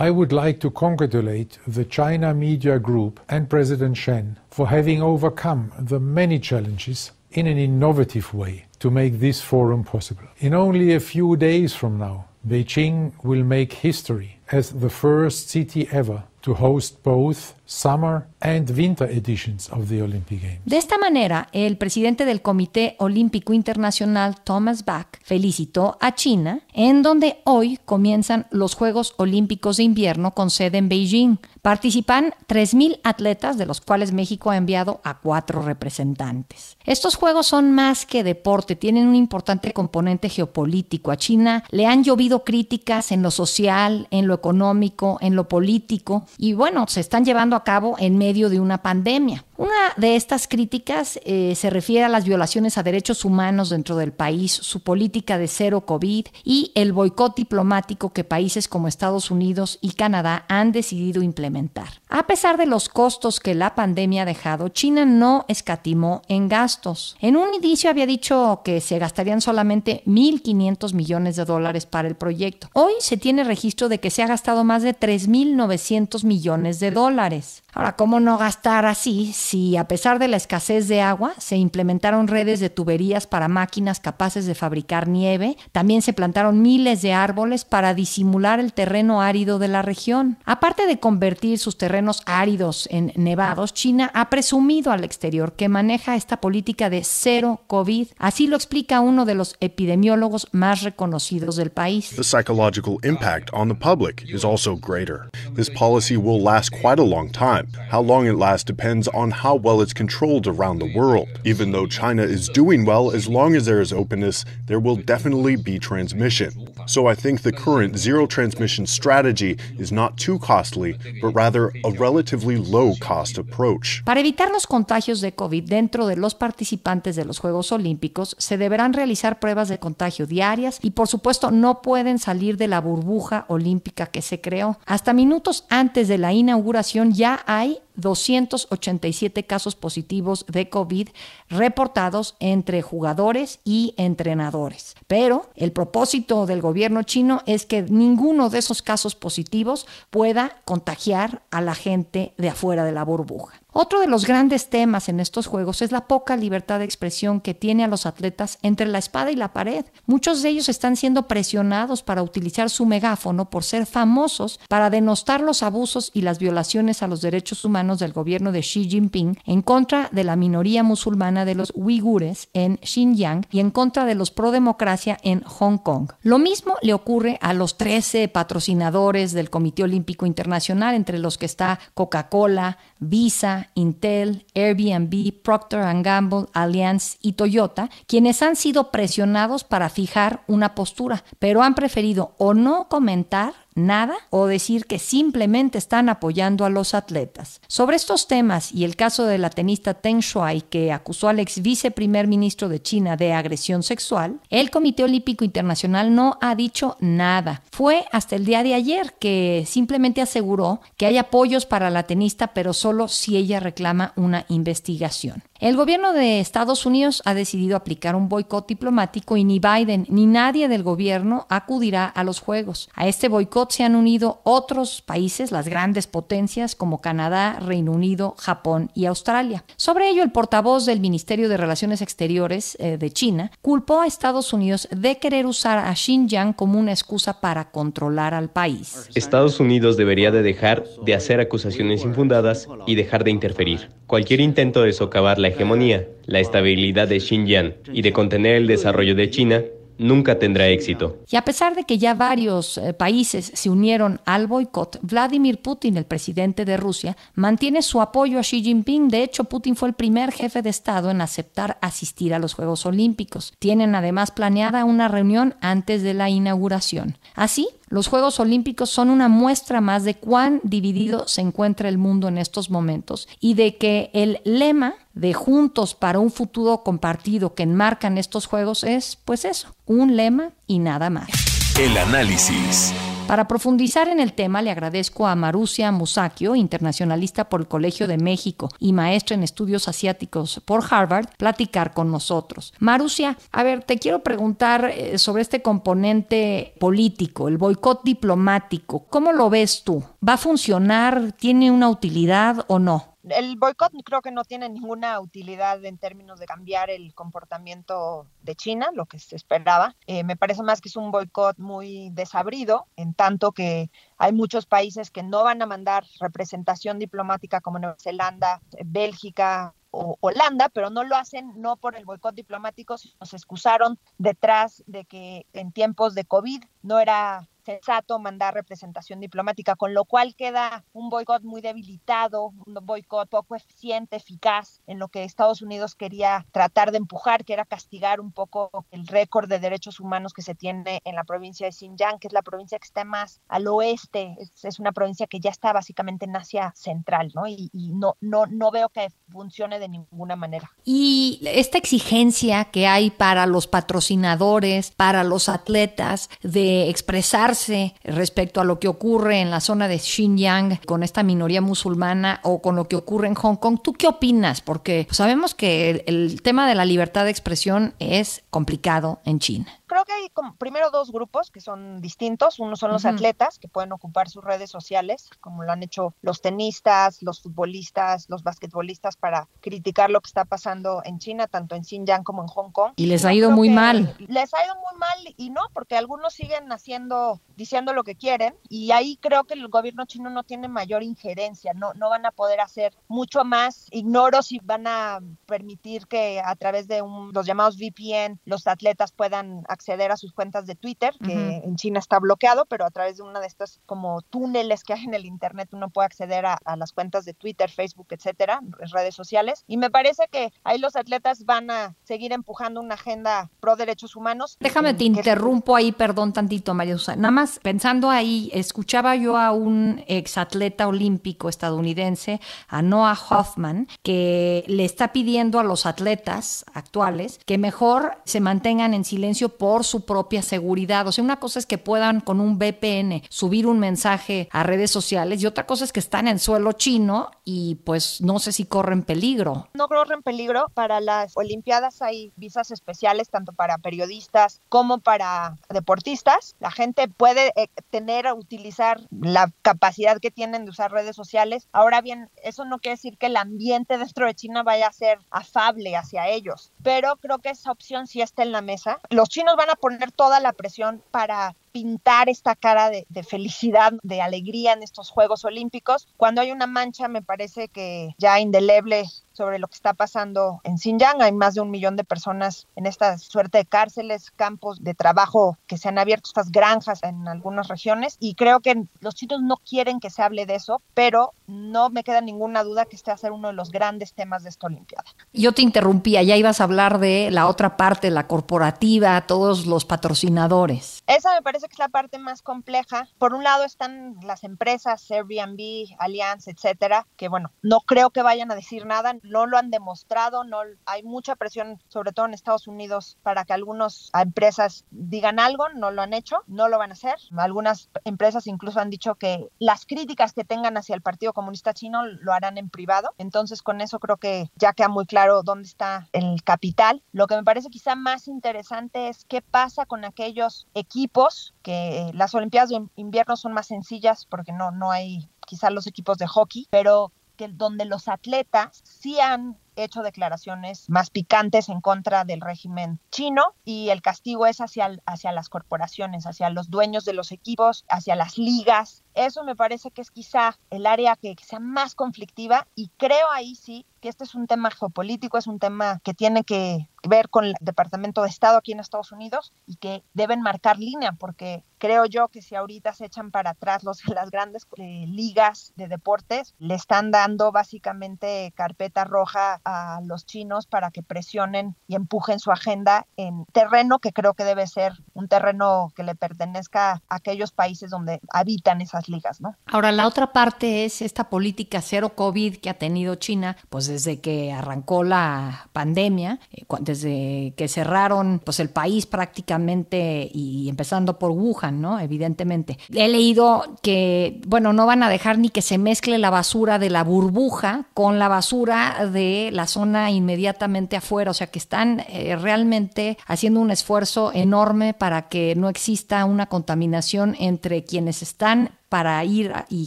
I 0.00 0.10
would 0.10 0.32
like 0.32 0.60
to 0.60 0.70
congratulate 0.70 1.58
the 1.66 1.84
China 1.84 2.32
Media 2.32 2.78
Group 2.78 3.20
and 3.28 3.50
President 3.50 3.98
Shen 3.98 4.38
for 4.50 4.66
having 4.68 5.02
overcome 5.02 5.72
the 5.78 6.00
many 6.00 6.38
challenges 6.38 7.10
in 7.32 7.46
an 7.46 7.58
innovative 7.58 8.32
way 8.32 8.64
to 8.78 8.90
make 8.90 9.20
this 9.20 9.42
forum 9.42 9.84
possible. 9.84 10.26
In 10.38 10.54
only 10.54 10.94
a 10.94 11.00
few 11.00 11.36
days 11.36 11.74
from 11.74 11.98
now, 11.98 12.28
Beijing 12.48 13.12
will 13.22 13.44
make 13.44 13.74
history 13.74 14.39
as 14.50 14.72
the 14.78 14.90
first 14.90 15.48
city 15.48 15.88
ever 15.90 16.24
to 16.42 16.54
host 16.54 17.02
both 17.02 17.54
summer 17.70 18.26
and 18.40 18.68
winter 18.70 19.08
editions 19.08 19.68
of 19.70 19.88
the 19.88 20.02
Olympic 20.02 20.42
Games. 20.42 20.60
De 20.64 20.76
esta 20.76 20.98
manera, 20.98 21.48
el 21.52 21.76
presidente 21.76 22.24
del 22.24 22.42
Comité 22.42 22.96
Olímpico 22.98 23.52
Internacional, 23.52 24.40
Thomas 24.42 24.84
Bach, 24.84 25.06
felicitó 25.22 25.96
a 26.00 26.14
China, 26.14 26.62
en 26.72 27.02
donde 27.02 27.40
hoy 27.44 27.78
comienzan 27.84 28.46
los 28.50 28.74
Juegos 28.74 29.14
Olímpicos 29.18 29.76
de 29.76 29.84
Invierno 29.84 30.32
con 30.32 30.50
sede 30.50 30.78
en 30.78 30.88
Beijing. 30.88 31.36
Participan 31.62 32.34
3.000 32.48 33.00
atletas, 33.04 33.56
de 33.56 33.66
los 33.66 33.80
cuales 33.80 34.12
México 34.12 34.50
ha 34.50 34.56
enviado 34.56 35.00
a 35.04 35.20
cuatro 35.20 35.62
representantes. 35.62 36.76
Estos 36.84 37.14
Juegos 37.14 37.46
son 37.46 37.70
más 37.72 38.06
que 38.06 38.24
deporte, 38.24 38.74
tienen 38.74 39.06
un 39.06 39.14
importante 39.14 39.72
componente 39.72 40.28
geopolítico. 40.28 41.12
A 41.12 41.16
China 41.16 41.62
le 41.70 41.86
han 41.86 42.02
llovido 42.02 42.42
críticas 42.42 43.12
en 43.12 43.22
lo 43.22 43.30
social, 43.30 44.08
en 44.10 44.26
lo 44.26 44.39
económico, 44.40 45.18
en 45.20 45.36
lo 45.36 45.48
político, 45.48 46.24
y 46.38 46.54
bueno, 46.54 46.86
se 46.88 47.00
están 47.00 47.24
llevando 47.24 47.56
a 47.56 47.64
cabo 47.64 47.96
en 47.98 48.16
medio 48.16 48.48
de 48.48 48.58
una 48.58 48.78
pandemia. 48.78 49.44
Una 49.60 49.92
de 49.98 50.16
estas 50.16 50.48
críticas 50.48 51.20
eh, 51.22 51.54
se 51.54 51.68
refiere 51.68 52.04
a 52.04 52.08
las 52.08 52.24
violaciones 52.24 52.78
a 52.78 52.82
derechos 52.82 53.26
humanos 53.26 53.68
dentro 53.68 53.94
del 53.94 54.10
país, 54.10 54.52
su 54.52 54.82
política 54.82 55.36
de 55.36 55.48
cero 55.48 55.82
COVID 55.82 56.28
y 56.44 56.72
el 56.74 56.94
boicot 56.94 57.36
diplomático 57.36 58.14
que 58.14 58.24
países 58.24 58.68
como 58.68 58.88
Estados 58.88 59.30
Unidos 59.30 59.78
y 59.82 59.90
Canadá 59.90 60.46
han 60.48 60.72
decidido 60.72 61.22
implementar. 61.22 62.00
A 62.08 62.26
pesar 62.26 62.56
de 62.56 62.64
los 62.64 62.88
costos 62.88 63.38
que 63.38 63.54
la 63.54 63.74
pandemia 63.74 64.22
ha 64.22 64.24
dejado, 64.24 64.70
China 64.70 65.04
no 65.04 65.44
escatimó 65.46 66.22
en 66.28 66.48
gastos. 66.48 67.18
En 67.20 67.36
un 67.36 67.52
inicio 67.52 67.90
había 67.90 68.06
dicho 68.06 68.62
que 68.64 68.80
se 68.80 68.98
gastarían 68.98 69.42
solamente 69.42 70.02
1.500 70.06 70.94
millones 70.94 71.36
de 71.36 71.44
dólares 71.44 71.84
para 71.84 72.08
el 72.08 72.14
proyecto. 72.14 72.70
Hoy 72.72 72.94
se 73.00 73.18
tiene 73.18 73.44
registro 73.44 73.90
de 73.90 74.00
que 74.00 74.08
se 74.08 74.22
ha 74.22 74.26
gastado 74.26 74.64
más 74.64 74.82
de 74.82 74.98
3.900 74.98 76.24
millones 76.24 76.80
de 76.80 76.92
dólares. 76.92 77.62
Ahora, 77.74 77.94
¿cómo 77.94 78.18
no 78.20 78.38
gastar 78.38 78.86
así 78.86 79.32
si 79.50 79.76
a 79.76 79.88
pesar 79.88 80.20
de 80.20 80.28
la 80.28 80.36
escasez 80.36 80.86
de 80.86 81.00
agua 81.00 81.32
se 81.38 81.56
implementaron 81.56 82.28
redes 82.28 82.60
de 82.60 82.70
tuberías 82.70 83.26
para 83.26 83.48
máquinas 83.48 83.98
capaces 83.98 84.46
de 84.46 84.54
fabricar 84.54 85.08
nieve? 85.08 85.56
También 85.72 86.02
se 86.02 86.12
plantaron 86.12 86.62
miles 86.62 87.02
de 87.02 87.12
árboles 87.14 87.64
para 87.64 87.92
disimular 87.92 88.60
el 88.60 88.72
terreno 88.72 89.22
árido 89.22 89.58
de 89.58 89.66
la 89.66 89.82
región. 89.82 90.38
Aparte 90.44 90.86
de 90.86 91.00
convertir 91.00 91.58
sus 91.58 91.76
terrenos 91.76 92.22
áridos 92.26 92.86
en 92.92 93.12
nevados, 93.16 93.74
China 93.74 94.12
ha 94.14 94.30
presumido 94.30 94.92
al 94.92 95.02
exterior 95.02 95.54
que 95.54 95.68
maneja 95.68 96.14
esta 96.14 96.40
política 96.40 96.88
de 96.88 97.02
cero 97.02 97.62
COVID. 97.66 98.06
Así 98.18 98.46
lo 98.46 98.54
explica 98.54 99.00
uno 99.00 99.24
de 99.24 99.34
los 99.34 99.56
epidemiólogos 99.58 100.46
más 100.52 100.82
reconocidos 100.82 101.56
del 101.56 101.70
país. 101.70 102.14
The 102.14 102.22
psychological 102.22 102.98
impact 103.02 103.50
on 103.52 103.68
the 103.68 103.74
public 103.74 104.22
is 104.28 104.44
also 104.44 104.76
greater. 104.76 105.28
This 105.56 105.68
policy 105.70 106.16
will 106.16 106.40
last 106.40 106.70
quite 106.70 107.02
a 107.02 107.04
long 107.04 107.32
time. 107.32 107.66
How 107.90 108.00
long 108.00 108.28
it 108.28 108.38
lasts 108.38 108.64
depends 108.64 109.08
on 109.12 109.39
how 109.40 109.54
well 109.54 109.80
it's 109.80 109.94
controlled 109.94 110.46
around 110.46 110.78
the 110.78 110.92
world. 110.94 111.28
Even 111.44 111.72
though 111.72 111.86
China 111.86 112.22
is 112.22 112.48
doing 112.50 112.84
well, 112.84 113.10
as 113.10 113.26
long 113.26 113.56
as 113.56 113.64
there 113.64 113.80
is 113.80 113.90
openness, 113.92 114.44
there 114.66 114.78
will 114.78 114.96
definitely 114.96 115.56
be 115.56 115.78
transmission. 115.78 116.50
So 116.86 117.06
I 117.06 117.14
think 117.14 117.40
the 117.40 117.52
current 117.52 117.96
zero 117.96 118.26
transmission 118.26 118.86
strategy 118.86 119.56
is 119.78 119.90
not 119.90 120.18
too 120.18 120.38
costly, 120.38 120.98
but 121.22 121.34
rather 121.34 121.72
a 121.84 121.90
relatively 121.90 122.56
low 122.56 122.94
cost 123.00 123.38
approach. 123.38 124.02
Para 124.04 124.20
evitar 124.20 124.50
los 124.50 124.66
contagios 124.66 125.22
de 125.22 125.32
COVID 125.32 125.64
dentro 125.64 126.06
de 126.06 126.16
los 126.16 126.34
participantes 126.34 127.16
de 127.16 127.24
los 127.24 127.38
Juegos 127.38 127.72
Olímpicos, 127.72 128.36
se 128.38 128.58
deberán 128.58 128.92
realizar 128.92 129.40
pruebas 129.40 129.68
de 129.68 129.78
contagio 129.78 130.26
diarias 130.26 130.78
y 130.82 130.90
por 130.90 131.08
supuesto 131.08 131.50
no 131.50 131.80
pueden 131.80 132.18
salir 132.18 132.58
de 132.58 132.68
la 132.68 132.80
burbuja 132.80 133.46
olímpica 133.48 134.06
que 134.06 134.20
se 134.20 134.40
creó. 134.40 134.78
Hasta 134.84 135.14
minutos 135.14 135.64
antes 135.70 136.08
de 136.08 136.18
la 136.18 136.34
inauguración 136.34 137.12
ya 137.12 137.42
hay 137.46 137.78
287 138.00 139.44
casos 139.46 139.74
positivos 139.74 140.44
de 140.48 140.68
COVID 140.68 141.08
reportados 141.48 142.36
entre 142.40 142.82
jugadores 142.82 143.60
y 143.64 143.94
entrenadores. 143.96 144.94
Pero 145.06 145.50
el 145.56 145.72
propósito 145.72 146.46
del 146.46 146.60
gobierno 146.60 147.02
chino 147.02 147.42
es 147.46 147.66
que 147.66 147.82
ninguno 147.82 148.50
de 148.50 148.58
esos 148.58 148.82
casos 148.82 149.14
positivos 149.14 149.86
pueda 150.10 150.56
contagiar 150.64 151.42
a 151.50 151.60
la 151.60 151.74
gente 151.74 152.32
de 152.36 152.48
afuera 152.48 152.84
de 152.84 152.92
la 152.92 153.04
burbuja. 153.04 153.60
Otro 153.72 154.00
de 154.00 154.06
los 154.06 154.26
grandes 154.26 154.68
temas 154.68 155.08
en 155.08 155.20
estos 155.20 155.46
Juegos 155.46 155.82
es 155.82 155.92
la 155.92 156.06
poca 156.08 156.36
libertad 156.36 156.78
de 156.80 156.84
expresión 156.84 157.40
que 157.40 157.54
tiene 157.54 157.84
a 157.84 157.88
los 157.88 158.06
atletas 158.06 158.58
entre 158.62 158.86
la 158.86 158.98
espada 158.98 159.30
y 159.30 159.36
la 159.36 159.52
pared. 159.52 159.84
Muchos 160.06 160.42
de 160.42 160.48
ellos 160.48 160.68
están 160.68 160.96
siendo 160.96 161.28
presionados 161.28 162.02
para 162.02 162.22
utilizar 162.22 162.70
su 162.70 162.86
megáfono 162.86 163.50
por 163.50 163.64
ser 163.64 163.86
famosos 163.86 164.60
para 164.68 164.90
denostar 164.90 165.40
los 165.40 165.62
abusos 165.62 166.10
y 166.14 166.22
las 166.22 166.38
violaciones 166.38 167.02
a 167.02 167.06
los 167.06 167.20
derechos 167.20 167.64
humanos 167.64 167.98
del 167.98 168.12
gobierno 168.12 168.52
de 168.52 168.60
Xi 168.60 168.88
Jinping 168.88 169.38
en 169.44 169.62
contra 169.62 170.08
de 170.12 170.24
la 170.24 170.36
minoría 170.36 170.82
musulmana 170.82 171.44
de 171.44 171.54
los 171.54 171.72
uigures 171.74 172.48
en 172.52 172.78
Xinjiang 172.82 173.46
y 173.50 173.60
en 173.60 173.70
contra 173.70 174.04
de 174.04 174.14
los 174.14 174.30
pro 174.30 174.50
democracia 174.50 175.18
en 175.22 175.42
Hong 175.42 175.78
Kong. 175.78 176.10
Lo 176.22 176.38
mismo 176.38 176.74
le 176.82 176.94
ocurre 176.94 177.38
a 177.40 177.52
los 177.52 177.76
13 177.76 178.28
patrocinadores 178.28 179.32
del 179.32 179.50
Comité 179.50 179.82
Olímpico 179.82 180.26
Internacional, 180.26 180.94
entre 180.94 181.18
los 181.18 181.38
que 181.38 181.46
está 181.46 181.78
Coca-Cola, 181.94 182.78
Visa, 182.98 183.59
Intel, 183.74 184.46
Airbnb, 184.54 185.32
Procter 185.42 185.80
Gamble, 186.02 186.46
Allianz 186.52 187.16
y 187.20 187.32
Toyota, 187.32 187.90
quienes 188.06 188.42
han 188.42 188.56
sido 188.56 188.90
presionados 188.90 189.64
para 189.64 189.88
fijar 189.88 190.42
una 190.46 190.74
postura, 190.74 191.24
pero 191.38 191.62
han 191.62 191.74
preferido 191.74 192.34
o 192.38 192.54
no 192.54 192.88
comentar 192.88 193.54
nada 193.74 194.14
o 194.30 194.46
decir 194.46 194.86
que 194.86 194.98
simplemente 194.98 195.78
están 195.78 196.08
apoyando 196.08 196.64
a 196.64 196.70
los 196.70 196.94
atletas. 196.94 197.60
Sobre 197.66 197.96
estos 197.96 198.26
temas 198.26 198.72
y 198.72 198.84
el 198.84 198.96
caso 198.96 199.24
de 199.24 199.38
la 199.38 199.50
tenista 199.50 199.94
Teng 199.94 200.20
Shuai 200.20 200.62
que 200.62 200.92
acusó 200.92 201.28
al 201.28 201.38
ex 201.38 201.62
viceprimer 201.62 202.26
ministro 202.26 202.68
de 202.68 202.82
China 202.82 203.16
de 203.16 203.32
agresión 203.32 203.82
sexual, 203.82 204.40
el 204.50 204.70
Comité 204.70 205.04
Olímpico 205.04 205.44
Internacional 205.44 206.14
no 206.14 206.38
ha 206.40 206.54
dicho 206.54 206.96
nada. 207.00 207.62
Fue 207.70 208.04
hasta 208.12 208.36
el 208.36 208.44
día 208.44 208.62
de 208.62 208.74
ayer 208.74 209.14
que 209.18 209.64
simplemente 209.66 210.20
aseguró 210.20 210.80
que 210.96 211.06
hay 211.06 211.18
apoyos 211.18 211.66
para 211.66 211.90
la 211.90 212.04
tenista, 212.04 212.48
pero 212.48 212.72
solo 212.72 213.08
si 213.08 213.36
ella 213.36 213.60
reclama 213.60 214.12
una 214.16 214.46
investigación. 214.48 215.42
El 215.60 215.76
gobierno 215.76 216.14
de 216.14 216.40
Estados 216.40 216.86
Unidos 216.86 217.20
ha 217.26 217.34
decidido 217.34 217.76
aplicar 217.76 218.16
un 218.16 218.30
boicot 218.30 218.66
diplomático 218.66 219.36
y 219.36 219.44
ni 219.44 219.58
Biden 219.58 220.06
ni 220.08 220.24
nadie 220.24 220.68
del 220.68 220.82
gobierno 220.82 221.46
acudirá 221.50 222.06
a 222.06 222.24
los 222.24 222.40
Juegos. 222.40 222.88
A 222.94 223.06
este 223.06 223.28
boicot 223.28 223.59
se 223.68 223.84
han 223.84 223.94
unido 223.94 224.40
otros 224.44 225.02
países, 225.02 225.52
las 225.52 225.68
grandes 225.68 226.06
potencias 226.06 226.74
como 226.74 227.00
Canadá, 227.00 227.58
Reino 227.60 227.92
Unido, 227.92 228.34
Japón 228.38 228.90
y 228.94 229.06
Australia. 229.06 229.64
Sobre 229.76 230.08
ello, 230.08 230.22
el 230.22 230.32
portavoz 230.32 230.86
del 230.86 231.00
Ministerio 231.00 231.48
de 231.48 231.56
Relaciones 231.56 232.02
Exteriores 232.02 232.76
eh, 232.80 232.96
de 232.96 233.10
China 233.10 233.50
culpó 233.60 234.00
a 234.00 234.06
Estados 234.06 234.52
Unidos 234.52 234.88
de 234.90 235.18
querer 235.18 235.46
usar 235.46 235.78
a 235.78 235.94
Xinjiang 235.94 236.52
como 236.52 236.78
una 236.78 236.92
excusa 236.92 237.40
para 237.40 237.70
controlar 237.70 238.34
al 238.34 238.50
país. 238.50 239.08
Estados 239.14 239.60
Unidos 239.60 239.96
debería 239.96 240.30
de 240.30 240.42
dejar 240.42 240.84
de 241.04 241.14
hacer 241.14 241.40
acusaciones 241.40 242.04
infundadas 242.04 242.68
y 242.86 242.94
dejar 242.94 243.24
de 243.24 243.30
interferir. 243.30 243.90
Cualquier 244.06 244.40
intento 244.40 244.82
de 244.82 244.92
socavar 244.92 245.38
la 245.38 245.48
hegemonía, 245.48 246.08
la 246.24 246.40
estabilidad 246.40 247.08
de 247.08 247.20
Xinjiang 247.20 247.74
y 247.92 248.02
de 248.02 248.12
contener 248.12 248.56
el 248.56 248.66
desarrollo 248.66 249.14
de 249.14 249.30
China 249.30 249.62
nunca 250.00 250.38
tendrá 250.38 250.66
éxito. 250.68 251.18
Y 251.30 251.36
a 251.36 251.44
pesar 251.44 251.76
de 251.76 251.84
que 251.84 251.98
ya 251.98 252.14
varios 252.14 252.78
eh, 252.78 252.92
países 252.94 253.52
se 253.54 253.70
unieron 253.70 254.20
al 254.24 254.46
boicot, 254.46 254.98
Vladimir 255.02 255.60
Putin, 255.60 255.96
el 255.96 256.06
presidente 256.06 256.64
de 256.64 256.76
Rusia, 256.76 257.16
mantiene 257.34 257.82
su 257.82 258.00
apoyo 258.00 258.38
a 258.38 258.42
Xi 258.42 258.62
Jinping. 258.62 259.08
De 259.08 259.22
hecho, 259.22 259.44
Putin 259.44 259.76
fue 259.76 259.88
el 259.88 259.94
primer 259.94 260.32
jefe 260.32 260.62
de 260.62 260.70
Estado 260.70 261.10
en 261.10 261.20
aceptar 261.20 261.78
asistir 261.82 262.34
a 262.34 262.38
los 262.38 262.54
Juegos 262.54 262.86
Olímpicos. 262.86 263.52
Tienen 263.58 263.94
además 263.94 264.30
planeada 264.30 264.84
una 264.84 265.08
reunión 265.08 265.54
antes 265.60 266.02
de 266.02 266.14
la 266.14 266.30
inauguración. 266.30 267.18
Así, 267.34 267.68
los 267.90 268.06
Juegos 268.06 268.38
Olímpicos 268.38 268.88
son 268.88 269.10
una 269.10 269.28
muestra 269.28 269.80
más 269.80 270.04
de 270.04 270.14
cuán 270.14 270.60
dividido 270.62 271.26
se 271.26 271.40
encuentra 271.40 271.88
el 271.88 271.98
mundo 271.98 272.28
en 272.28 272.38
estos 272.38 272.70
momentos 272.70 273.28
y 273.40 273.54
de 273.54 273.78
que 273.78 274.10
el 274.14 274.40
lema 274.44 274.94
de 275.12 275.34
Juntos 275.34 275.96
para 275.96 276.20
un 276.20 276.30
futuro 276.30 276.84
compartido 276.84 277.54
que 277.56 277.64
enmarcan 277.64 278.16
estos 278.16 278.46
Juegos 278.46 278.84
es, 278.84 279.18
pues 279.24 279.44
eso, 279.44 279.74
un 279.86 280.16
lema 280.16 280.52
y 280.68 280.78
nada 280.78 281.10
más. 281.10 281.28
El 281.76 281.98
análisis. 281.98 282.94
Para 283.30 283.46
profundizar 283.46 284.08
en 284.08 284.18
el 284.18 284.32
tema, 284.32 284.60
le 284.60 284.72
agradezco 284.72 285.28
a 285.28 285.36
Marusia 285.36 285.92
Musakio, 285.92 286.56
internacionalista 286.56 287.48
por 287.48 287.60
el 287.60 287.68
Colegio 287.68 288.08
de 288.08 288.18
México 288.18 288.70
y 288.80 288.92
maestra 288.92 289.36
en 289.36 289.44
estudios 289.44 289.86
asiáticos 289.86 290.60
por 290.64 290.82
Harvard, 290.90 291.28
platicar 291.36 291.94
con 291.94 292.10
nosotros. 292.10 292.74
Marusia, 292.80 293.38
a 293.52 293.62
ver, 293.62 293.84
te 293.84 294.00
quiero 294.00 294.24
preguntar 294.24 294.86
eh, 294.86 295.16
sobre 295.16 295.42
este 295.42 295.62
componente 295.62 296.74
político, 296.80 297.46
el 297.46 297.56
boicot 297.56 298.02
diplomático. 298.02 299.04
¿Cómo 299.08 299.32
lo 299.32 299.48
ves 299.48 299.84
tú? 299.84 300.02
¿Va 300.28 300.32
a 300.32 300.36
funcionar? 300.36 301.30
¿Tiene 301.30 301.70
una 301.70 301.88
utilidad 301.88 302.64
o 302.66 302.80
no? 302.80 303.09
El 303.28 303.56
boicot 303.56 303.92
creo 304.04 304.22
que 304.22 304.30
no 304.30 304.44
tiene 304.44 304.68
ninguna 304.68 305.20
utilidad 305.20 305.84
en 305.84 305.98
términos 305.98 306.40
de 306.40 306.46
cambiar 306.46 306.88
el 306.90 307.14
comportamiento 307.14 308.26
de 308.42 308.54
China, 308.54 308.88
lo 308.94 309.06
que 309.06 309.18
se 309.18 309.36
esperaba. 309.36 309.94
Eh, 310.06 310.24
me 310.24 310.36
parece 310.36 310.62
más 310.62 310.80
que 310.80 310.88
es 310.88 310.96
un 310.96 311.10
boicot 311.10 311.58
muy 311.58 312.10
desabrido, 312.10 312.86
en 312.96 313.12
tanto 313.14 313.52
que 313.52 313.90
hay 314.16 314.32
muchos 314.32 314.66
países 314.66 315.10
que 315.10 315.22
no 315.22 315.44
van 315.44 315.60
a 315.60 315.66
mandar 315.66 316.04
representación 316.18 316.98
diplomática 316.98 317.60
como 317.60 317.78
Nueva 317.78 317.96
Zelanda, 317.98 318.62
Bélgica, 318.84 319.74
o 319.90 320.16
Holanda, 320.20 320.68
pero 320.68 320.90
no 320.90 321.04
lo 321.04 321.16
hacen 321.16 321.52
no 321.56 321.76
por 321.76 321.96
el 321.96 322.04
boicot 322.04 322.34
diplomático, 322.34 322.96
sino 322.98 323.26
se 323.26 323.36
excusaron 323.36 323.98
detrás 324.18 324.82
de 324.86 325.04
que 325.04 325.46
en 325.52 325.72
tiempos 325.72 326.14
de 326.14 326.24
COVID 326.24 326.62
no 326.82 327.00
era 327.00 327.48
sensato 327.74 328.18
mandar 328.18 328.54
representación 328.54 329.20
diplomática, 329.20 329.76
con 329.76 329.94
lo 329.94 330.04
cual 330.04 330.34
queda 330.34 330.84
un 330.92 331.08
boicot 331.08 331.42
muy 331.42 331.60
debilitado, 331.60 332.52
un 332.66 332.74
boicot 332.82 333.28
poco 333.28 333.54
eficiente, 333.54 334.16
eficaz, 334.16 334.80
en 334.86 334.98
lo 334.98 335.08
que 335.08 335.24
Estados 335.24 335.62
Unidos 335.62 335.94
quería 335.94 336.46
tratar 336.52 336.90
de 336.90 336.98
empujar, 336.98 337.44
que 337.44 337.52
era 337.52 337.64
castigar 337.64 338.20
un 338.20 338.32
poco 338.32 338.86
el 338.90 339.06
récord 339.06 339.48
de 339.48 339.58
derechos 339.58 340.00
humanos 340.00 340.32
que 340.32 340.42
se 340.42 340.54
tiene 340.54 341.00
en 341.04 341.14
la 341.14 341.24
provincia 341.24 341.66
de 341.66 341.72
Xinjiang, 341.72 342.18
que 342.18 342.28
es 342.28 342.32
la 342.32 342.42
provincia 342.42 342.78
que 342.78 342.86
está 342.86 343.04
más 343.04 343.40
al 343.48 343.66
oeste, 343.68 344.36
es, 344.62 344.78
una 344.80 344.92
provincia 344.92 345.26
que 345.26 345.40
ya 345.40 345.50
está 345.50 345.72
básicamente 345.72 346.24
en 346.24 346.36
Asia 346.36 346.72
Central, 346.74 347.32
¿no? 347.34 347.46
Y, 347.46 347.70
y 347.72 347.92
no, 347.92 348.16
no, 348.20 348.46
no 348.46 348.70
veo 348.70 348.88
que 348.88 349.08
funcione 349.30 349.78
de 349.78 349.88
ninguna 349.88 350.36
manera. 350.36 350.70
Y 350.84 351.40
esta 351.44 351.78
exigencia 351.78 352.64
que 352.66 352.86
hay 352.86 353.10
para 353.10 353.46
los 353.46 353.66
patrocinadores, 353.66 354.90
para 354.90 355.22
los 355.24 355.48
atletas, 355.48 356.30
de 356.42 356.88
expresarse 356.88 357.59
respecto 358.04 358.60
a 358.60 358.64
lo 358.64 358.78
que 358.78 358.88
ocurre 358.88 359.40
en 359.40 359.50
la 359.50 359.60
zona 359.60 359.88
de 359.88 359.98
Xinjiang 359.98 360.80
con 360.86 361.02
esta 361.02 361.22
minoría 361.22 361.60
musulmana 361.60 362.40
o 362.42 362.62
con 362.62 362.76
lo 362.76 362.86
que 362.86 362.96
ocurre 362.96 363.28
en 363.28 363.34
Hong 363.34 363.56
Kong. 363.56 363.78
¿Tú 363.82 363.92
qué 363.94 364.06
opinas? 364.06 364.60
Porque 364.60 365.06
sabemos 365.10 365.54
que 365.54 366.04
el 366.06 366.42
tema 366.42 366.68
de 366.68 366.74
la 366.74 366.84
libertad 366.84 367.24
de 367.24 367.30
expresión 367.30 367.94
es 367.98 368.42
complicado 368.50 369.20
en 369.24 369.38
China 369.38 369.79
creo 369.90 370.04
que 370.04 370.12
hay 370.12 370.28
como, 370.30 370.54
primero 370.54 370.92
dos 370.92 371.10
grupos 371.10 371.50
que 371.50 371.60
son 371.60 372.00
distintos. 372.00 372.60
Uno 372.60 372.76
son 372.76 372.92
los 372.92 373.04
atletas 373.04 373.58
que 373.58 373.66
pueden 373.66 373.90
ocupar 373.90 374.28
sus 374.28 374.44
redes 374.44 374.70
sociales, 374.70 375.30
como 375.40 375.64
lo 375.64 375.72
han 375.72 375.82
hecho 375.82 376.14
los 376.22 376.40
tenistas, 376.40 377.22
los 377.22 377.42
futbolistas, 377.42 378.26
los 378.28 378.44
basquetbolistas 378.44 379.16
para 379.16 379.48
criticar 379.60 380.08
lo 380.08 380.20
que 380.20 380.28
está 380.28 380.44
pasando 380.44 381.02
en 381.04 381.18
China, 381.18 381.48
tanto 381.48 381.74
en 381.74 381.84
Xinjiang 381.84 382.22
como 382.22 382.42
en 382.42 382.48
Hong 382.48 382.70
Kong. 382.70 382.92
Y 382.94 383.06
les 383.06 383.24
ha 383.24 383.34
ido 383.34 383.50
muy 383.50 383.68
mal. 383.68 384.14
Les 384.28 384.54
ha 384.54 384.64
ido 384.64 384.76
muy 384.76 384.96
mal 384.96 385.34
y 385.36 385.50
no, 385.50 385.62
porque 385.74 385.96
algunos 385.96 386.34
siguen 386.34 386.70
haciendo, 386.70 387.40
diciendo 387.56 387.92
lo 387.92 388.04
que 388.04 388.14
quieren 388.14 388.54
y 388.68 388.92
ahí 388.92 389.18
creo 389.20 389.42
que 389.42 389.54
el 389.54 389.66
gobierno 389.66 390.04
chino 390.06 390.30
no 390.30 390.44
tiene 390.44 390.68
mayor 390.68 391.02
injerencia, 391.02 391.72
no, 391.74 391.94
no 391.94 392.08
van 392.10 392.26
a 392.26 392.30
poder 392.30 392.60
hacer 392.60 392.96
mucho 393.08 393.42
más. 393.42 393.88
Ignoro 393.90 394.42
si 394.42 394.60
van 394.62 394.86
a 394.86 395.18
permitir 395.46 396.06
que 396.06 396.40
a 396.40 396.54
través 396.54 396.86
de 396.86 397.02
un, 397.02 397.32
los 397.32 397.44
llamados 397.44 397.76
VPN 397.76 398.38
los 398.44 398.68
atletas 398.68 399.10
puedan 399.10 399.64
acceder 399.66 399.79
a 399.88 400.16
sus 400.16 400.32
cuentas 400.32 400.66
de 400.66 400.74
Twitter, 400.74 401.14
que 401.24 401.62
en 401.64 401.76
China 401.76 401.98
está 401.98 402.18
bloqueado, 402.18 402.66
pero 402.66 402.84
a 402.84 402.90
través 402.90 403.16
de 403.16 403.22
una 403.22 403.40
de 403.40 403.46
estas 403.46 403.80
como 403.86 404.22
túneles 404.22 404.84
que 404.84 404.92
hay 404.92 405.04
en 405.04 405.14
el 405.14 405.24
Internet 405.24 405.70
uno 405.72 405.88
puede 405.88 406.06
acceder 406.06 406.46
a, 406.46 406.58
las 406.76 406.92
cuentas 406.92 407.24
de 407.24 407.34
Twitter, 407.34 407.70
Facebook, 407.70 408.06
etcétera, 408.10 408.60
redes 408.92 409.14
sociales. 409.14 409.64
Y 409.66 409.76
me 409.76 409.90
parece 409.90 410.24
que 410.30 410.52
ahí 410.64 410.78
los 410.78 410.96
atletas 410.96 411.44
van 411.44 411.70
a 411.70 411.94
seguir 412.04 412.32
empujando 412.32 412.80
una 412.80 412.94
agenda 412.94 413.50
pro 413.60 413.76
derechos 413.76 414.16
humanos. 414.16 414.56
Déjame 414.60 414.94
te 414.94 415.04
interrumpo 415.04 415.76
ahí, 415.76 415.92
perdón 415.92 416.32
tantito, 416.32 416.74
María 416.74 416.96
Susana. 416.96 417.22
Nada 417.22 417.32
más 417.32 417.58
pensando 417.62 418.10
ahí, 418.10 418.50
escuchaba 418.54 419.16
yo 419.16 419.36
a 419.36 419.52
un 419.52 420.04
exatleta 420.06 420.88
olímpico 420.88 421.48
estadounidense, 421.48 422.40
a 422.68 422.82
Noah 422.82 423.18
Hoffman, 423.28 423.88
que 424.02 424.64
le 424.66 424.84
está 424.84 425.12
pidiendo 425.12 425.58
a 425.58 425.64
los 425.64 425.86
atletas 425.86 426.64
actuales 426.72 427.40
que 427.44 427.58
mejor 427.58 428.18
se 428.24 428.40
mantengan 428.40 428.94
en 428.94 429.04
silencio 429.04 429.48
por 429.48 429.69
por 429.70 429.84
su 429.84 430.04
propia 430.04 430.42
seguridad. 430.42 431.06
O 431.06 431.12
sea, 431.12 431.22
una 431.22 431.38
cosa 431.38 431.60
es 431.60 431.64
que 431.64 431.78
puedan 431.78 432.20
con 432.20 432.40
un 432.40 432.58
VPN 432.58 433.22
subir 433.28 433.68
un 433.68 433.78
mensaje 433.78 434.48
a 434.50 434.64
redes 434.64 434.90
sociales 434.90 435.40
y 435.40 435.46
otra 435.46 435.64
cosa 435.64 435.84
es 435.84 435.92
que 435.92 436.00
están 436.00 436.26
en 436.26 436.40
suelo 436.40 436.72
chino 436.72 437.30
y 437.44 437.76
pues 437.76 438.20
no 438.20 438.40
sé 438.40 438.50
si 438.50 438.64
corren 438.64 439.04
peligro. 439.04 439.68
No 439.74 439.86
corren 439.86 440.24
peligro. 440.24 440.66
Para 440.74 440.98
las 441.00 441.36
Olimpiadas 441.36 442.02
hay 442.02 442.32
visas 442.34 442.72
especiales 442.72 443.30
tanto 443.30 443.52
para 443.52 443.78
periodistas 443.78 444.60
como 444.68 444.98
para 444.98 445.56
deportistas. 445.68 446.56
La 446.58 446.72
gente 446.72 447.06
puede 447.06 447.52
eh, 447.54 447.68
tener, 447.90 448.26
utilizar 448.32 449.00
la 449.20 449.52
capacidad 449.62 450.18
que 450.18 450.32
tienen 450.32 450.64
de 450.64 450.72
usar 450.72 450.90
redes 450.90 451.14
sociales. 451.14 451.68
Ahora 451.70 452.00
bien, 452.00 452.28
eso 452.42 452.64
no 452.64 452.80
quiere 452.80 452.96
decir 452.96 453.18
que 453.18 453.26
el 453.26 453.36
ambiente 453.36 453.98
dentro 453.98 454.26
de 454.26 454.34
China 454.34 454.64
vaya 454.64 454.88
a 454.88 454.92
ser 454.92 455.20
afable 455.30 455.94
hacia 455.94 456.26
ellos, 456.26 456.72
pero 456.82 457.14
creo 457.18 457.38
que 457.38 457.50
esa 457.50 457.70
opción 457.70 458.08
sí 458.08 458.20
está 458.20 458.42
en 458.42 458.50
la 458.50 458.62
mesa. 458.62 458.98
Los 459.10 459.28
chinos 459.28 459.54
van 459.60 459.70
a 459.70 459.76
poner 459.76 460.10
toda 460.10 460.40
la 460.40 460.54
presión 460.54 461.02
para 461.10 461.54
pintar 461.72 462.28
esta 462.28 462.54
cara 462.54 462.90
de, 462.90 463.06
felicidad, 463.22 463.92
de 464.02 464.22
alegría 464.22 464.72
en 464.72 464.82
estos 464.82 465.10
Juegos 465.10 465.44
Olímpicos. 465.44 466.08
Cuando 466.16 466.40
hay 466.40 466.52
una 466.52 466.66
mancha, 466.66 467.08
me 467.08 467.22
parece 467.22 467.68
que 467.68 468.14
ya 468.18 468.40
indeleble 468.40 469.04
sobre 469.32 469.58
lo 469.58 469.68
que 469.68 469.74
está 469.74 469.94
pasando 469.94 470.60
en 470.64 470.78
Xinjiang. 470.78 471.22
Hay 471.22 471.32
más 471.32 471.54
de 471.54 471.62
un 471.62 471.70
millón 471.70 471.96
de 471.96 472.04
personas 472.04 472.66
en 472.76 472.86
esta 472.86 473.16
suerte 473.18 473.58
de 473.58 473.64
cárceles, 473.64 474.30
campos 474.32 474.82
de 474.82 474.94
trabajo 474.94 475.56
que 475.66 475.78
se 475.78 475.88
han 475.88 475.98
abierto, 475.98 476.28
estas 476.28 476.50
granjas 476.50 477.02
en 477.02 477.26
algunas 477.26 477.68
regiones. 477.68 478.16
Y 478.20 478.34
creo 478.34 478.60
que 478.60 478.84
los 479.00 479.14
chinos 479.14 479.40
no 479.42 479.56
quieren 479.56 480.00
que 480.00 480.10
se 480.10 480.22
hable 480.22 480.44
de 480.46 480.56
eso, 480.56 480.82
pero 480.94 481.32
no 481.46 481.90
me 481.90 482.04
queda 482.04 482.20
ninguna 482.20 482.62
duda 482.64 482.84
que 482.84 482.96
este 482.96 483.10
va 483.10 483.14
a 483.14 483.18
ser 483.18 483.32
uno 483.32 483.48
de 483.48 483.54
los 483.54 483.70
grandes 483.70 484.12
temas 484.12 484.42
de 484.42 484.50
esta 484.50 484.66
Olimpiada. 484.66 485.04
Yo 485.32 485.52
te 485.52 485.62
interrumpía, 485.62 486.22
ya 486.22 486.36
ibas 486.36 486.60
a 486.60 486.64
hablar 486.64 486.98
de 486.98 487.30
la 487.30 487.46
otra 487.46 487.76
parte, 487.76 488.10
la 488.10 488.26
corporativa, 488.26 489.20
todos 489.22 489.66
los 489.66 489.84
patrocinadores. 489.84 491.02
Esa 491.06 491.34
me 491.34 491.42
parece 491.42 491.59
que 491.68 491.74
es 491.74 491.78
la 491.78 491.88
parte 491.88 492.18
más 492.18 492.42
compleja. 492.42 493.08
Por 493.18 493.34
un 493.34 493.44
lado 493.44 493.64
están 493.64 494.16
las 494.22 494.44
empresas, 494.44 495.10
Airbnb, 495.10 495.86
Allianz, 495.98 496.48
etcétera, 496.48 497.06
que 497.16 497.28
bueno, 497.28 497.52
no 497.62 497.80
creo 497.80 498.10
que 498.10 498.22
vayan 498.22 498.50
a 498.50 498.54
decir 498.54 498.86
nada, 498.86 499.14
no 499.22 499.46
lo 499.46 499.58
han 499.58 499.70
demostrado, 499.70 500.44
no 500.44 500.60
hay 500.86 501.02
mucha 501.02 501.36
presión, 501.36 501.82
sobre 501.88 502.12
todo 502.12 502.26
en 502.26 502.34
Estados 502.34 502.66
Unidos, 502.66 503.18
para 503.22 503.44
que 503.44 503.52
algunas 503.52 504.10
empresas 504.14 504.84
digan 504.90 505.38
algo, 505.38 505.68
no 505.70 505.90
lo 505.90 506.02
han 506.02 506.14
hecho, 506.14 506.38
no 506.46 506.68
lo 506.68 506.78
van 506.78 506.90
a 506.90 506.94
hacer. 506.94 507.16
Algunas 507.36 507.90
empresas 508.04 508.46
incluso 508.46 508.80
han 508.80 508.90
dicho 508.90 509.14
que 509.14 509.48
las 509.58 509.86
críticas 509.86 510.32
que 510.32 510.44
tengan 510.44 510.76
hacia 510.76 510.94
el 510.94 511.02
Partido 511.02 511.32
Comunista 511.32 511.74
Chino 511.74 512.06
lo 512.06 512.32
harán 512.32 512.58
en 512.58 512.70
privado. 512.70 513.14
Entonces, 513.18 513.62
con 513.62 513.80
eso 513.80 513.98
creo 513.98 514.16
que 514.16 514.50
ya 514.56 514.72
queda 514.72 514.88
muy 514.88 515.06
claro 515.06 515.42
dónde 515.42 515.68
está 515.68 516.08
el 516.12 516.42
capital. 516.42 517.02
Lo 517.12 517.26
que 517.26 517.36
me 517.36 517.44
parece 517.44 517.70
quizá 517.70 517.94
más 517.94 518.28
interesante 518.28 519.08
es 519.08 519.24
qué 519.24 519.42
pasa 519.42 519.86
con 519.86 520.04
aquellos 520.04 520.66
equipos 520.74 521.49
que 521.62 522.10
las 522.14 522.34
Olimpiadas 522.34 522.70
de 522.70 522.82
invierno 522.96 523.36
son 523.36 523.52
más 523.52 523.66
sencillas 523.66 524.26
porque 524.26 524.52
no, 524.52 524.70
no 524.70 524.90
hay 524.90 525.28
quizá 525.46 525.70
los 525.70 525.86
equipos 525.86 526.18
de 526.18 526.26
hockey, 526.26 526.66
pero 526.70 527.12
que 527.36 527.48
donde 527.48 527.86
los 527.86 528.08
atletas 528.08 528.82
sí 528.84 529.18
han 529.18 529.56
hecho 529.74 530.02
declaraciones 530.02 530.90
más 530.90 531.08
picantes 531.08 531.70
en 531.70 531.80
contra 531.80 532.24
del 532.24 532.42
régimen 532.42 533.00
chino 533.10 533.54
y 533.64 533.88
el 533.88 534.02
castigo 534.02 534.46
es 534.46 534.60
hacia, 534.60 534.90
hacia 535.06 535.32
las 535.32 535.48
corporaciones, 535.48 536.26
hacia 536.26 536.50
los 536.50 536.68
dueños 536.68 537.06
de 537.06 537.14
los 537.14 537.32
equipos, 537.32 537.86
hacia 537.88 538.14
las 538.14 538.36
ligas. 538.36 539.04
Eso 539.14 539.42
me 539.42 539.56
parece 539.56 539.90
que 539.90 540.02
es 540.02 540.10
quizá 540.10 540.58
el 540.68 540.86
área 540.86 541.16
que, 541.16 541.34
que 541.34 541.44
sea 541.44 541.60
más 541.60 541.94
conflictiva 541.94 542.66
y 542.74 542.90
creo 542.98 543.30
ahí 543.30 543.54
sí 543.54 543.86
que 544.00 544.08
este 544.08 544.24
es 544.24 544.34
un 544.34 544.46
tema 544.46 544.70
geopolítico, 544.70 545.38
es 545.38 545.46
un 545.46 545.58
tema 545.58 546.00
que 546.02 546.14
tiene 546.14 546.44
que 546.44 546.88
ver 547.08 547.28
con 547.28 547.44
el 547.44 547.54
Departamento 547.60 548.22
de 548.22 548.28
Estado 548.28 548.58
aquí 548.58 548.72
en 548.72 548.80
Estados 548.80 549.12
Unidos 549.12 549.52
y 549.66 549.76
que 549.76 550.02
deben 550.12 550.42
marcar 550.42 550.78
línea, 550.78 551.12
porque 551.12 551.64
creo 551.78 552.04
yo 552.04 552.28
que 552.28 552.42
si 552.42 552.54
ahorita 552.54 552.92
se 552.92 553.06
echan 553.06 553.30
para 553.30 553.50
atrás 553.50 553.84
los, 553.84 554.04
las 554.06 554.30
grandes 554.30 554.66
eh, 554.76 555.06
ligas 555.06 555.72
de 555.76 555.88
deportes, 555.88 556.54
le 556.58 556.74
están 556.74 557.10
dando 557.10 557.52
básicamente 557.52 558.52
carpeta 558.54 559.04
roja 559.04 559.60
a 559.64 560.00
los 560.04 560.26
chinos 560.26 560.66
para 560.66 560.90
que 560.90 561.02
presionen 561.02 561.76
y 561.88 561.94
empujen 561.94 562.38
su 562.38 562.52
agenda 562.52 563.06
en 563.16 563.44
terreno 563.52 563.98
que 563.98 564.12
creo 564.12 564.34
que 564.34 564.44
debe 564.44 564.66
ser 564.66 564.92
un 565.14 565.28
terreno 565.28 565.92
que 565.96 566.02
le 566.02 566.14
pertenezca 566.14 566.92
a 566.92 567.02
aquellos 567.08 567.52
países 567.52 567.90
donde 567.90 568.20
habitan 568.32 568.80
esas 568.80 569.08
ligas, 569.08 569.40
¿no? 569.40 569.56
Ahora, 569.66 569.92
la 569.92 570.06
otra 570.06 570.32
parte 570.32 570.84
es 570.84 571.02
esta 571.02 571.30
política 571.30 571.80
cero 571.80 572.14
COVID 572.14 572.58
que 572.58 572.70
ha 572.70 572.74
tenido 572.74 573.14
China, 573.14 573.56
pues 573.70 573.88
desde 573.90 574.20
que 574.20 574.52
arrancó 574.52 575.04
la 575.04 575.68
pandemia, 575.72 576.40
eh, 576.52 576.64
desde 576.80 577.54
que 577.56 577.68
cerraron 577.68 578.40
pues 578.44 578.60
el 578.60 578.70
país 578.70 579.06
prácticamente 579.06 580.30
y 580.32 580.68
empezando 580.68 581.18
por 581.18 581.30
Wuhan, 581.32 581.80
¿no? 581.80 581.98
Evidentemente. 581.98 582.78
He 582.92 583.08
leído 583.08 583.76
que, 583.82 584.40
bueno, 584.46 584.72
no 584.72 584.86
van 584.86 585.02
a 585.02 585.08
dejar 585.08 585.38
ni 585.38 585.50
que 585.50 585.62
se 585.62 585.78
mezcle 585.78 586.18
la 586.18 586.30
basura 586.30 586.78
de 586.78 586.90
la 586.90 587.04
burbuja 587.04 587.86
con 587.94 588.18
la 588.18 588.28
basura 588.28 589.06
de 589.12 589.50
la 589.52 589.66
zona 589.66 590.10
inmediatamente 590.10 590.96
afuera, 590.96 591.30
o 591.30 591.34
sea 591.34 591.48
que 591.48 591.58
están 591.58 592.00
eh, 592.08 592.36
realmente 592.36 593.18
haciendo 593.26 593.60
un 593.60 593.70
esfuerzo 593.70 594.32
enorme 594.32 594.94
para 594.94 595.28
que 595.28 595.54
no 595.56 595.68
exista 595.68 596.24
una 596.24 596.46
contaminación 596.46 597.36
entre 597.38 597.84
quienes 597.84 598.22
están 598.22 598.70
para 598.90 599.24
ir 599.24 599.54
y 599.68 599.86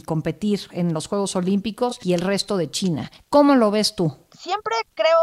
competir 0.00 0.62
en 0.72 0.94
los 0.94 1.06
Juegos 1.06 1.36
Olímpicos 1.36 2.00
y 2.02 2.14
el 2.14 2.22
resto 2.22 2.56
de 2.56 2.70
China. 2.70 3.12
¿Cómo 3.28 3.54
lo 3.54 3.70
ves 3.70 3.94
tú? 3.94 4.16
Siempre 4.32 4.74
creo, 4.94 5.18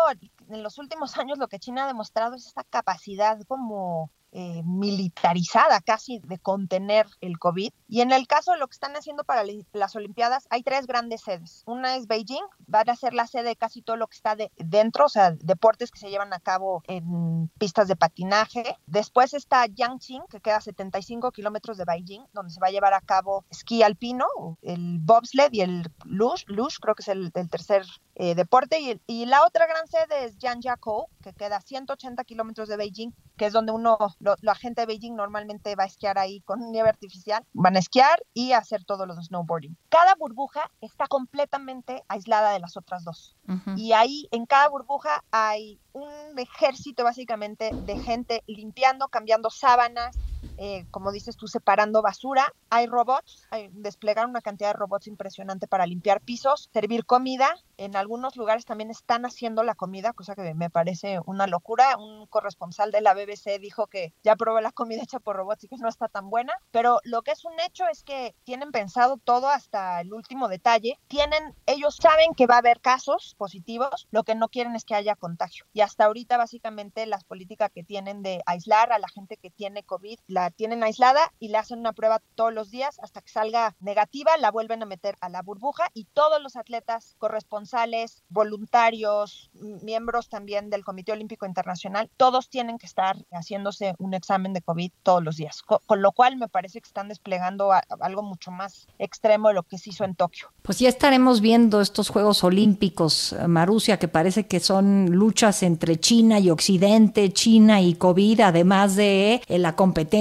en 0.49 0.63
los 0.63 0.77
últimos 0.77 1.17
años 1.17 1.39
lo 1.39 1.47
que 1.47 1.59
China 1.59 1.83
ha 1.83 1.87
demostrado 1.87 2.35
es 2.35 2.45
esta 2.45 2.63
capacidad 2.63 3.41
como 3.47 4.11
eh, 4.31 4.61
militarizada 4.63 5.81
casi 5.81 6.19
de 6.19 6.39
contener 6.39 7.07
el 7.21 7.39
COVID. 7.39 7.71
Y 7.87 8.01
en 8.01 8.11
el 8.11 8.27
caso 8.27 8.51
de 8.51 8.57
lo 8.57 8.67
que 8.67 8.73
están 8.73 8.95
haciendo 8.95 9.23
para 9.23 9.43
las 9.73 9.95
Olimpiadas, 9.95 10.47
hay 10.49 10.63
tres 10.63 10.87
grandes 10.87 11.21
sedes. 11.21 11.63
Una 11.65 11.95
es 11.95 12.07
Beijing, 12.07 12.45
va 12.73 12.81
a 12.81 12.95
ser 12.95 13.13
la 13.13 13.27
sede 13.27 13.49
de 13.49 13.55
casi 13.55 13.81
todo 13.81 13.97
lo 13.97 14.07
que 14.07 14.15
está 14.15 14.35
de 14.35 14.51
dentro, 14.57 15.05
o 15.05 15.09
sea, 15.09 15.31
deportes 15.31 15.91
que 15.91 15.99
se 15.99 16.09
llevan 16.09 16.33
a 16.33 16.39
cabo 16.39 16.83
en 16.87 17.49
pistas 17.57 17.87
de 17.87 17.95
patinaje. 17.95 18.77
Después 18.87 19.33
está 19.33 19.65
Yangqing, 19.65 20.23
que 20.29 20.39
queda 20.39 20.57
a 20.57 20.61
75 20.61 21.31
kilómetros 21.31 21.77
de 21.77 21.85
Beijing, 21.85 22.25
donde 22.33 22.53
se 22.53 22.59
va 22.59 22.67
a 22.67 22.71
llevar 22.71 22.93
a 22.93 23.01
cabo 23.01 23.45
esquí 23.49 23.83
alpino, 23.83 24.25
el 24.61 24.99
bobsled 24.99 25.49
y 25.51 25.61
el 25.61 25.91
luge, 26.05 26.45
luge 26.47 26.77
creo 26.81 26.95
que 26.95 27.03
es 27.03 27.07
el, 27.07 27.31
tercer 27.31 27.85
eh, 28.15 28.35
deporte. 28.35 28.79
Y, 28.79 29.01
y, 29.07 29.25
la 29.25 29.45
otra 29.45 29.67
gran 29.67 29.87
sede 29.87 30.25
es 30.25 30.37
Yanjiakou, 30.37 31.07
que 31.21 31.33
queda 31.33 31.57
a 31.57 31.61
180 31.61 32.23
kilómetros 32.23 32.67
de 32.67 32.77
Beijing, 32.77 33.11
que 33.37 33.45
es 33.45 33.53
donde 33.53 33.71
uno 33.71 33.97
la 34.19 34.55
gente 34.55 34.81
de 34.81 34.85
Beijing 34.87 35.15
normalmente 35.15 35.75
va 35.75 35.83
a 35.83 35.87
esquiar 35.87 36.17
ahí 36.17 36.41
con 36.41 36.71
nieve 36.71 36.89
artificial, 36.89 37.43
van 37.53 37.75
a 37.75 37.79
esquiar 37.79 38.21
y 38.33 38.51
hacer 38.51 38.83
todo 38.83 39.05
lo 39.05 39.15
de 39.15 39.23
snowboarding. 39.23 39.77
Cada 39.89 40.15
burbuja 40.15 40.69
está 40.81 41.07
completamente 41.07 42.03
aislada 42.07 42.51
de 42.51 42.59
las 42.59 42.77
otras 42.77 43.03
dos. 43.03 43.35
Y 43.75 43.91
ahí 43.93 44.27
en 44.31 44.45
cada 44.45 44.69
burbuja 44.69 45.23
hay 45.31 45.79
un 45.93 46.37
ejército 46.37 47.03
básicamente 47.03 47.71
de 47.73 47.97
gente 47.99 48.43
limpiando, 48.47 49.07
cambiando 49.09 49.49
sábanas, 49.49 50.15
eh, 50.57 50.85
como 50.91 51.11
dices 51.11 51.35
tú, 51.35 51.47
separando 51.47 52.01
basura. 52.01 52.53
Hay 52.69 52.87
robots, 52.87 53.47
hay, 53.51 53.69
desplegar 53.73 54.25
una 54.25 54.41
cantidad 54.41 54.69
de 54.69 54.79
robots 54.79 55.07
impresionante 55.07 55.67
para 55.67 55.85
limpiar 55.85 56.21
pisos, 56.21 56.69
servir 56.73 57.05
comida. 57.05 57.55
En 57.77 57.95
algunos 57.95 58.35
lugares 58.35 58.65
también 58.65 58.91
están 58.91 59.25
haciendo 59.25 59.63
la 59.63 59.75
comida, 59.75 60.13
cosa 60.13 60.35
que 60.35 60.53
me 60.53 60.69
parece 60.69 61.19
una 61.25 61.47
locura. 61.47 61.97
Un 61.97 62.27
corresponsal 62.27 62.91
de 62.91 63.01
la 63.01 63.13
BBC 63.13 63.59
dijo 63.59 63.87
que 63.87 64.13
ya 64.23 64.35
probó 64.35 64.61
la 64.61 64.71
comida 64.71 65.03
hecha 65.03 65.19
por 65.19 65.35
robots 65.35 65.63
y 65.63 65.67
que 65.67 65.77
no 65.77 65.89
está 65.89 66.07
tan 66.07 66.29
buena. 66.29 66.53
Pero 66.71 66.99
lo 67.03 67.21
que 67.21 67.31
es 67.31 67.45
un 67.45 67.59
hecho 67.59 67.85
es 67.91 68.03
que 68.03 68.35
tienen 68.43 68.71
pensado 68.71 69.17
todo 69.17 69.49
hasta 69.49 70.01
el 70.01 70.13
último 70.13 70.47
detalle. 70.47 70.99
Tienen, 71.07 71.55
ellos 71.65 71.95
saben 71.95 72.33
que 72.35 72.47
va 72.47 72.55
a 72.55 72.59
haber 72.59 72.81
casos 72.81 73.35
positivos, 73.37 74.07
lo 74.11 74.23
que 74.23 74.35
no 74.35 74.49
quieren 74.49 74.75
es 74.75 74.85
que 74.85 74.95
haya 74.95 75.15
contagio. 75.15 75.65
Y 75.73 75.81
hasta 75.81 76.05
ahorita 76.05 76.37
básicamente 76.37 77.05
las 77.05 77.23
políticas 77.23 77.71
que 77.73 77.83
tienen 77.83 78.21
de 78.21 78.41
aislar 78.45 78.91
a 78.91 78.99
la 78.99 79.07
gente 79.07 79.37
que 79.37 79.49
tiene 79.49 79.83
COVID, 79.83 80.19
la 80.31 80.49
tienen 80.49 80.83
aislada 80.83 81.31
y 81.39 81.49
le 81.49 81.57
hacen 81.57 81.79
una 81.79 81.93
prueba 81.93 82.21
todos 82.35 82.53
los 82.53 82.71
días 82.71 82.97
hasta 83.01 83.21
que 83.21 83.29
salga 83.29 83.75
negativa, 83.79 84.31
la 84.37 84.49
vuelven 84.49 84.81
a 84.81 84.85
meter 84.85 85.15
a 85.21 85.29
la 85.29 85.41
burbuja 85.41 85.89
y 85.93 86.05
todos 86.05 86.41
los 86.41 86.55
atletas 86.55 87.15
corresponsales, 87.19 88.23
voluntarios, 88.29 89.51
miembros 89.53 90.29
también 90.29 90.69
del 90.69 90.85
Comité 90.85 91.11
Olímpico 91.11 91.45
Internacional, 91.45 92.09
todos 92.17 92.49
tienen 92.49 92.77
que 92.77 92.85
estar 92.85 93.17
haciéndose 93.31 93.95
un 93.99 94.13
examen 94.13 94.53
de 94.53 94.61
COVID 94.61 94.91
todos 95.03 95.23
los 95.23 95.35
días, 95.35 95.61
con, 95.61 96.01
lo 96.01 96.11
cual 96.13 96.37
me 96.37 96.47
parece 96.47 96.79
que 96.81 96.87
están 96.87 97.09
desplegando 97.09 97.71
algo 97.99 98.23
mucho 98.23 98.51
más 98.51 98.87
extremo 98.99 99.49
de 99.49 99.55
lo 99.55 99.63
que 99.63 99.77
se 99.77 99.89
hizo 99.89 100.05
en 100.05 100.15
Tokio. 100.15 100.47
Pues 100.61 100.79
ya 100.79 100.87
estaremos 100.87 101.41
viendo 101.41 101.81
estos 101.81 102.09
Juegos 102.09 102.43
Olímpicos, 102.43 103.35
Marusia, 103.47 103.99
que 103.99 104.07
parece 104.07 104.47
que 104.47 104.59
son 104.59 105.11
luchas 105.11 105.63
entre 105.63 105.99
China 105.99 106.39
y 106.39 106.49
Occidente, 106.49 107.31
China 107.33 107.81
y 107.81 107.95
COVID, 107.95 108.41
además 108.41 108.95
de 108.95 109.41
eh, 109.47 109.59
la 109.59 109.75
competencia 109.75 110.20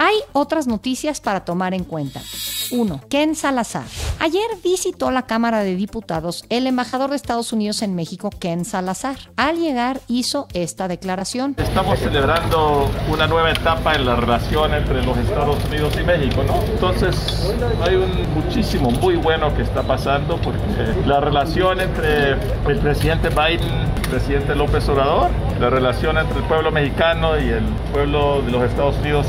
Hay 0.00 0.14
otras 0.32 0.68
noticias 0.68 1.20
para 1.20 1.44
tomar 1.44 1.74
en 1.74 1.82
cuenta. 1.82 2.20
1. 2.70 3.00
Ken 3.10 3.34
Salazar. 3.34 3.82
Ayer 4.20 4.46
visitó 4.62 5.10
la 5.10 5.26
Cámara 5.26 5.64
de 5.64 5.74
Diputados 5.74 6.44
el 6.50 6.68
embajador 6.68 7.10
de 7.10 7.16
Estados 7.16 7.52
Unidos 7.52 7.82
en 7.82 7.96
México, 7.96 8.30
Ken 8.30 8.64
Salazar. 8.64 9.16
Al 9.36 9.58
llegar 9.58 10.00
hizo 10.06 10.46
esta 10.54 10.86
declaración. 10.86 11.56
Estamos 11.58 11.98
celebrando 11.98 12.88
una 13.10 13.26
nueva 13.26 13.50
etapa 13.50 13.96
en 13.96 14.06
la 14.06 14.14
relación 14.14 14.72
entre 14.72 15.04
los 15.04 15.18
Estados 15.18 15.58
Unidos 15.64 15.92
y 16.00 16.04
México, 16.04 16.44
¿no? 16.44 16.62
Entonces 16.62 17.52
hay 17.82 17.96
un 17.96 18.34
muchísimo 18.34 18.92
muy 18.92 19.16
bueno 19.16 19.52
que 19.56 19.62
está 19.62 19.82
pasando 19.82 20.40
porque 20.40 20.60
la 21.06 21.18
relación 21.18 21.80
entre 21.80 22.32
el 22.32 22.78
presidente 22.78 23.30
Biden 23.30 23.88
el 24.08 24.12
presidente 24.12 24.54
López 24.54 24.88
Obrador, 24.88 25.30
la 25.60 25.68
relación 25.68 26.16
entre 26.16 26.38
el 26.38 26.44
pueblo 26.44 26.72
mexicano 26.72 27.38
y 27.38 27.48
el 27.50 27.64
pueblo 27.92 28.40
de 28.40 28.50
los 28.50 28.62
Estados 28.62 28.96
Unidos 29.00 29.26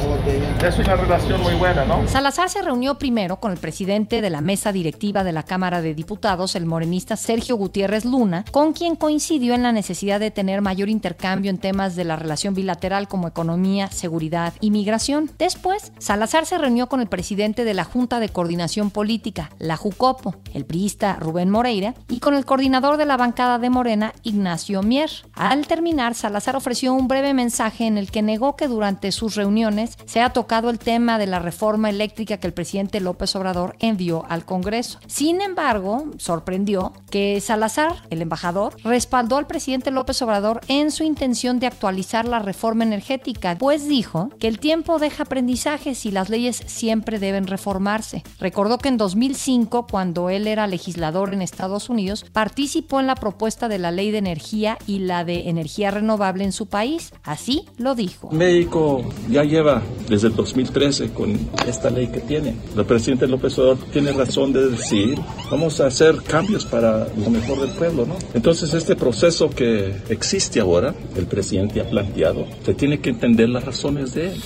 es 0.68 0.78
una 0.78 0.96
relación 0.96 1.42
muy 1.42 1.54
buena, 1.54 1.86
¿no? 1.86 2.06
Salazar 2.08 2.50
se 2.50 2.62
reunió 2.62 2.96
primero 2.96 3.40
con 3.40 3.54
el 3.54 3.58
presidente 3.58 4.22
de 4.22 4.30
la 4.30 4.42
mesa 4.42 4.74
directiva 4.74 5.24
de 5.24 5.32
la 5.32 5.44
Cámara 5.44 5.82
de 5.82 5.94
Diputados, 5.94 6.56
el 6.56 6.66
morenista 6.66 7.16
Sergio 7.16 7.56
Gutiérrez 7.56 8.04
Luna, 8.04 8.44
con 8.52 8.74
quien 8.74 8.98
coincidió 8.98 9.54
en 9.54 9.64
la 9.64 9.72
necesidad 9.72 10.20
de 10.20 10.32
tener 10.32 10.62
mayor 10.62 10.90
intercambio 10.90 11.50
en 11.50 11.60
temas 11.60 11.96
de 11.96 12.04
la 12.04 12.18
relación 12.18 12.56
bilateral 12.56 13.08
como 13.08 13.28
economía, 13.28 13.90
seguridad 13.90 14.54
y 14.60 14.72
migración. 14.72 15.32
Después, 15.38 15.94
Salazar 15.98 16.46
se 16.46 16.58
reunió 16.58 16.90
con 16.90 17.00
el 17.00 17.08
presidente 17.08 17.64
de 17.64 17.74
la 17.74 17.86
Junta 17.86 18.20
de 18.20 18.30
Coordinación 18.30 18.92
Política, 18.92 19.52
la 19.60 19.78
JUCOPO, 19.78 20.36
el 20.54 20.66
priista 20.66 21.16
Rubén 21.16 21.50
Moreira, 21.50 21.94
y 22.10 22.20
con 22.20 22.34
el 22.34 22.46
coordinador 22.46 22.98
de 22.98 23.06
la 23.06 23.16
bancada 23.16 23.60
de 23.60 23.70
Morena, 23.70 24.14
Ignacio 24.24 24.84
Mier. 24.84 25.10
Al 25.34 25.68
terminar, 25.68 26.16
Salazar 26.16 26.58
ofreció 26.58 26.94
un 26.94 27.08
breve 27.08 27.34
mensaje 27.34 27.88
en 27.88 27.98
el 27.98 28.12
que 28.12 28.22
negó 28.22 28.58
que 28.58 28.68
durante 28.68 29.14
sus 29.14 29.36
reuniones 29.36 29.98
se 30.06 30.22
ha 30.22 30.32
tocado 30.32 30.49
el 30.50 30.80
tema 30.80 31.20
de 31.20 31.28
la 31.28 31.38
reforma 31.38 31.92
eléctrica 31.92 32.38
que 32.38 32.48
el 32.48 32.54
presidente 32.54 33.00
López 33.00 33.36
Obrador 33.36 33.76
envió 33.80 34.26
al 34.30 34.46
Congreso. 34.46 35.00
Sin 35.06 35.42
embargo, 35.42 36.06
sorprendió 36.18 36.92
que 37.12 37.40
Salazar, 37.40 37.94
el 38.10 38.24
embajador, 38.24 38.76
respaldó 38.84 39.38
al 39.38 39.46
presidente 39.46 39.92
López 39.92 40.20
Obrador 40.24 40.62
en 40.68 40.90
su 40.90 41.04
intención 41.04 41.60
de 41.60 41.68
actualizar 41.68 42.28
la 42.28 42.40
reforma 42.40 42.84
energética, 42.84 43.56
pues 43.60 43.88
dijo 43.88 44.32
que 44.40 44.48
el 44.48 44.60
tiempo 44.60 44.98
deja 44.98 45.24
aprendizajes 45.24 46.06
y 46.08 46.12
las 46.12 46.30
leyes 46.30 46.64
siempre 46.66 47.20
deben 47.20 47.46
reformarse. 47.46 48.24
Recordó 48.40 48.80
que 48.80 48.90
en 48.90 48.98
2005, 48.98 49.86
cuando 49.86 50.32
él 50.32 50.48
era 50.48 50.66
legislador 50.66 51.32
en 51.34 51.44
Estados 51.44 51.90
Unidos, 51.90 52.26
participó 52.34 53.00
en 53.00 53.08
la 53.08 53.16
propuesta 53.16 53.68
de 53.68 53.78
la 53.78 53.92
ley 53.92 54.10
de 54.10 54.18
energía 54.18 54.80
y 54.88 55.00
la 55.00 55.24
de 55.24 55.50
energía 55.50 55.92
renovable 55.92 56.44
en 56.44 56.54
su 56.54 56.66
país. 56.66 57.14
Así 57.24 57.66
lo 57.78 57.94
dijo. 57.94 58.32
México 58.32 59.04
ya 59.30 59.44
lleva 59.44 59.84
desde 60.10 60.30
el 60.30 60.39
2013 60.40 61.10
con 61.10 61.38
esta 61.68 61.90
ley 61.90 62.08
que 62.08 62.22
tiene. 62.22 62.56
El 62.76 62.86
presidente 62.86 63.28
López 63.28 63.58
Obrador 63.60 63.78
tiene 63.92 64.14
razón 64.14 64.54
de 64.54 64.70
decir, 64.70 65.20
vamos 65.52 65.82
a 65.82 65.88
hacer 65.88 66.18
cambios 66.24 66.66
para 66.66 67.08
lo 67.16 67.30
mejor 67.30 67.60
del 67.60 67.72
pueblo, 67.72 68.06
¿no? 68.06 68.16
Entonces 68.34 68.74
este 68.74 68.96
proceso 68.96 69.50
que 69.50 69.94
existe 70.10 70.60
ahora, 70.60 70.96
el 71.16 71.26
presidente 71.26 71.82
ha 71.82 71.90
planteado, 71.90 72.48
se 72.66 72.74
tiene 72.74 73.00
que 73.00 73.10
entender 73.10 73.50
las 73.50 73.66
razones 73.66 74.14
de 74.14 74.32
él. 74.32 74.42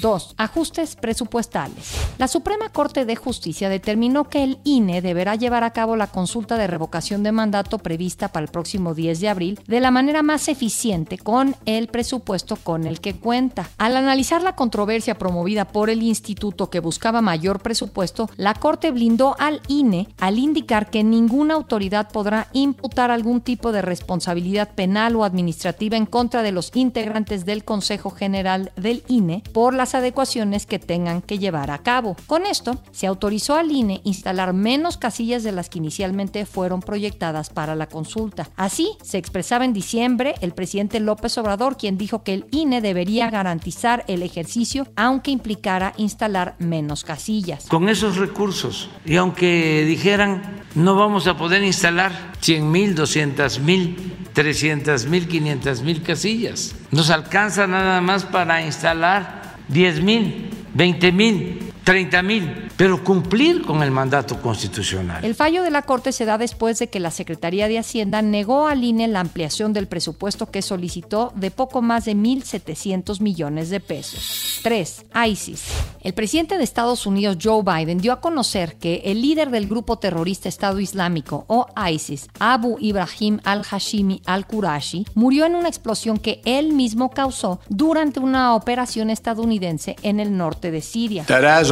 2. 0.00 0.34
Ajustes 0.36 0.96
presupuestales. 0.96 1.94
La 2.18 2.28
Suprema 2.28 2.68
Corte 2.68 3.04
de 3.04 3.16
Justicia 3.16 3.68
determinó 3.68 4.28
que 4.28 4.44
el 4.44 4.58
INE 4.64 5.02
deberá 5.02 5.34
llevar 5.34 5.64
a 5.64 5.72
cabo 5.72 5.96
la 5.96 6.06
consulta 6.06 6.56
de 6.56 6.66
revocación 6.66 7.22
de 7.22 7.32
mandato 7.32 7.78
prevista 7.78 8.28
para 8.28 8.44
el 8.44 8.50
próximo 8.50 8.94
10 8.94 9.20
de 9.20 9.28
abril 9.28 9.60
de 9.66 9.80
la 9.80 9.90
manera 9.90 10.22
más 10.22 10.48
eficiente 10.48 11.18
con 11.18 11.56
el 11.66 11.88
presupuesto 11.88 12.56
con 12.56 12.86
el 12.86 13.00
que 13.00 13.14
cuenta. 13.14 13.68
Al 13.78 13.96
analizar 13.96 14.42
la 14.42 14.56
controversia 14.56 15.16
promovida 15.16 15.64
por 15.66 15.90
el 15.90 16.02
instituto 16.02 16.70
que 16.70 16.80
buscaba 16.80 17.20
mayor 17.20 17.60
presupuesto, 17.60 18.28
la 18.36 18.54
Corte 18.54 18.90
blindó 18.90 19.36
al 19.38 19.60
INE 19.68 20.08
al 20.18 20.38
indicar 20.38 20.90
que 20.90 21.04
ninguna 21.04 21.54
autoridad 21.54 22.10
podrá 22.10 22.48
imputar 22.52 23.10
algún 23.10 23.40
tipo 23.40 23.72
de 23.72 23.82
responsabilidad 23.82 24.74
penal 24.74 25.16
o 25.16 25.24
administrativa 25.24 25.96
en 25.96 26.06
contra 26.06 26.42
de 26.42 26.52
los 26.52 26.70
integrantes 26.74 27.44
del 27.44 27.64
Consejo 27.64 28.10
General 28.10 28.72
del 28.76 29.02
INE 29.08 29.42
por 29.52 29.74
las 29.84 29.94
adecuaciones 29.94 30.64
que 30.64 30.78
tengan 30.78 31.20
que 31.20 31.38
llevar 31.38 31.70
a 31.70 31.76
cabo. 31.76 32.16
Con 32.26 32.46
esto, 32.46 32.80
se 32.90 33.06
autorizó 33.06 33.54
al 33.56 33.70
INE 33.70 34.00
instalar 34.04 34.54
menos 34.54 34.96
casillas 34.96 35.42
de 35.42 35.52
las 35.52 35.68
que 35.68 35.76
inicialmente 35.76 36.46
fueron 36.46 36.80
proyectadas 36.80 37.50
para 37.50 37.74
la 37.74 37.86
consulta. 37.86 38.48
Así, 38.56 38.96
se 39.02 39.18
expresaba 39.18 39.66
en 39.66 39.74
diciembre 39.74 40.36
el 40.40 40.54
presidente 40.54 41.00
López 41.00 41.36
Obrador, 41.36 41.76
quien 41.76 41.98
dijo 41.98 42.22
que 42.22 42.32
el 42.32 42.46
INE 42.50 42.80
debería 42.80 43.28
garantizar 43.28 44.06
el 44.08 44.22
ejercicio, 44.22 44.86
aunque 44.96 45.32
implicara 45.32 45.92
instalar 45.98 46.54
menos 46.58 47.04
casillas. 47.04 47.66
Con 47.66 47.90
esos 47.90 48.16
recursos, 48.16 48.88
y 49.04 49.16
aunque 49.16 49.84
dijeran 49.84 50.64
no 50.74 50.96
vamos 50.96 51.26
a 51.26 51.36
poder 51.36 51.62
instalar 51.62 52.32
100 52.40 52.70
mil, 52.70 52.94
200 52.94 53.60
mil, 53.60 54.12
300 54.32 55.06
mil, 55.06 55.28
500 55.28 55.82
mil 55.82 56.02
casillas. 56.02 56.74
Nos 56.90 57.10
alcanza 57.10 57.66
nada 57.66 58.00
más 58.00 58.24
para 58.24 58.62
instalar 58.62 59.43
10 59.68 60.00
mil, 60.02 60.50
20 60.74 61.12
mil, 61.12 61.58
30 61.84 62.22
mil, 62.22 62.42
pero 62.76 63.02
cumplir 63.04 63.62
con 63.62 63.82
el 63.82 63.90
mandato 63.90 64.40
constitucional. 64.40 65.24
El 65.24 65.34
fallo 65.34 65.62
de 65.62 65.70
la 65.70 65.82
Corte 65.82 66.12
se 66.12 66.24
da 66.24 66.38
después 66.38 66.78
de 66.78 66.88
que 66.88 67.00
la 67.00 67.10
Secretaría 67.10 67.68
de 67.68 67.78
Hacienda 67.78 68.22
negó 68.22 68.66
al 68.68 68.84
INE 68.84 69.08
la 69.08 69.20
ampliación 69.20 69.72
del 69.72 69.86
presupuesto 69.86 70.50
que 70.50 70.62
solicitó 70.62 71.32
de 71.36 71.50
poco 71.50 71.82
más 71.82 72.04
de 72.04 72.14
1.700 72.14 73.20
millones 73.20 73.70
de 73.70 73.80
pesos. 73.80 74.60
3. 74.62 75.06
ISIS. 75.28 75.64
El 76.02 76.14
presidente 76.14 76.58
de 76.58 76.64
Estados 76.64 77.06
Unidos, 77.06 77.38
Joe 77.42 77.62
Biden, 77.62 77.98
dio 77.98 78.12
a 78.12 78.20
conocer 78.20 78.76
que 78.76 79.02
el 79.04 79.22
líder 79.22 79.50
del 79.50 79.68
grupo 79.68 79.98
terrorista 79.98 80.48
Estado 80.48 80.80
Islámico, 80.80 81.44
o 81.48 81.66
ISIS, 81.90 82.28
Abu 82.38 82.76
Ibrahim 82.80 83.40
al-Hashimi 83.44 84.22
al-Qurashi, 84.26 85.06
murió 85.14 85.46
en 85.46 85.54
una 85.54 85.68
explosión 85.68 86.18
que 86.18 86.40
él 86.44 86.72
mismo 86.72 87.10
causó 87.10 87.60
durante 87.68 88.20
una 88.20 88.54
operación 88.54 89.10
estadounidense 89.10 89.96
en 90.02 90.20
el 90.20 90.36
norte 90.36 90.70
de 90.70 90.80
Siria. 90.80 91.24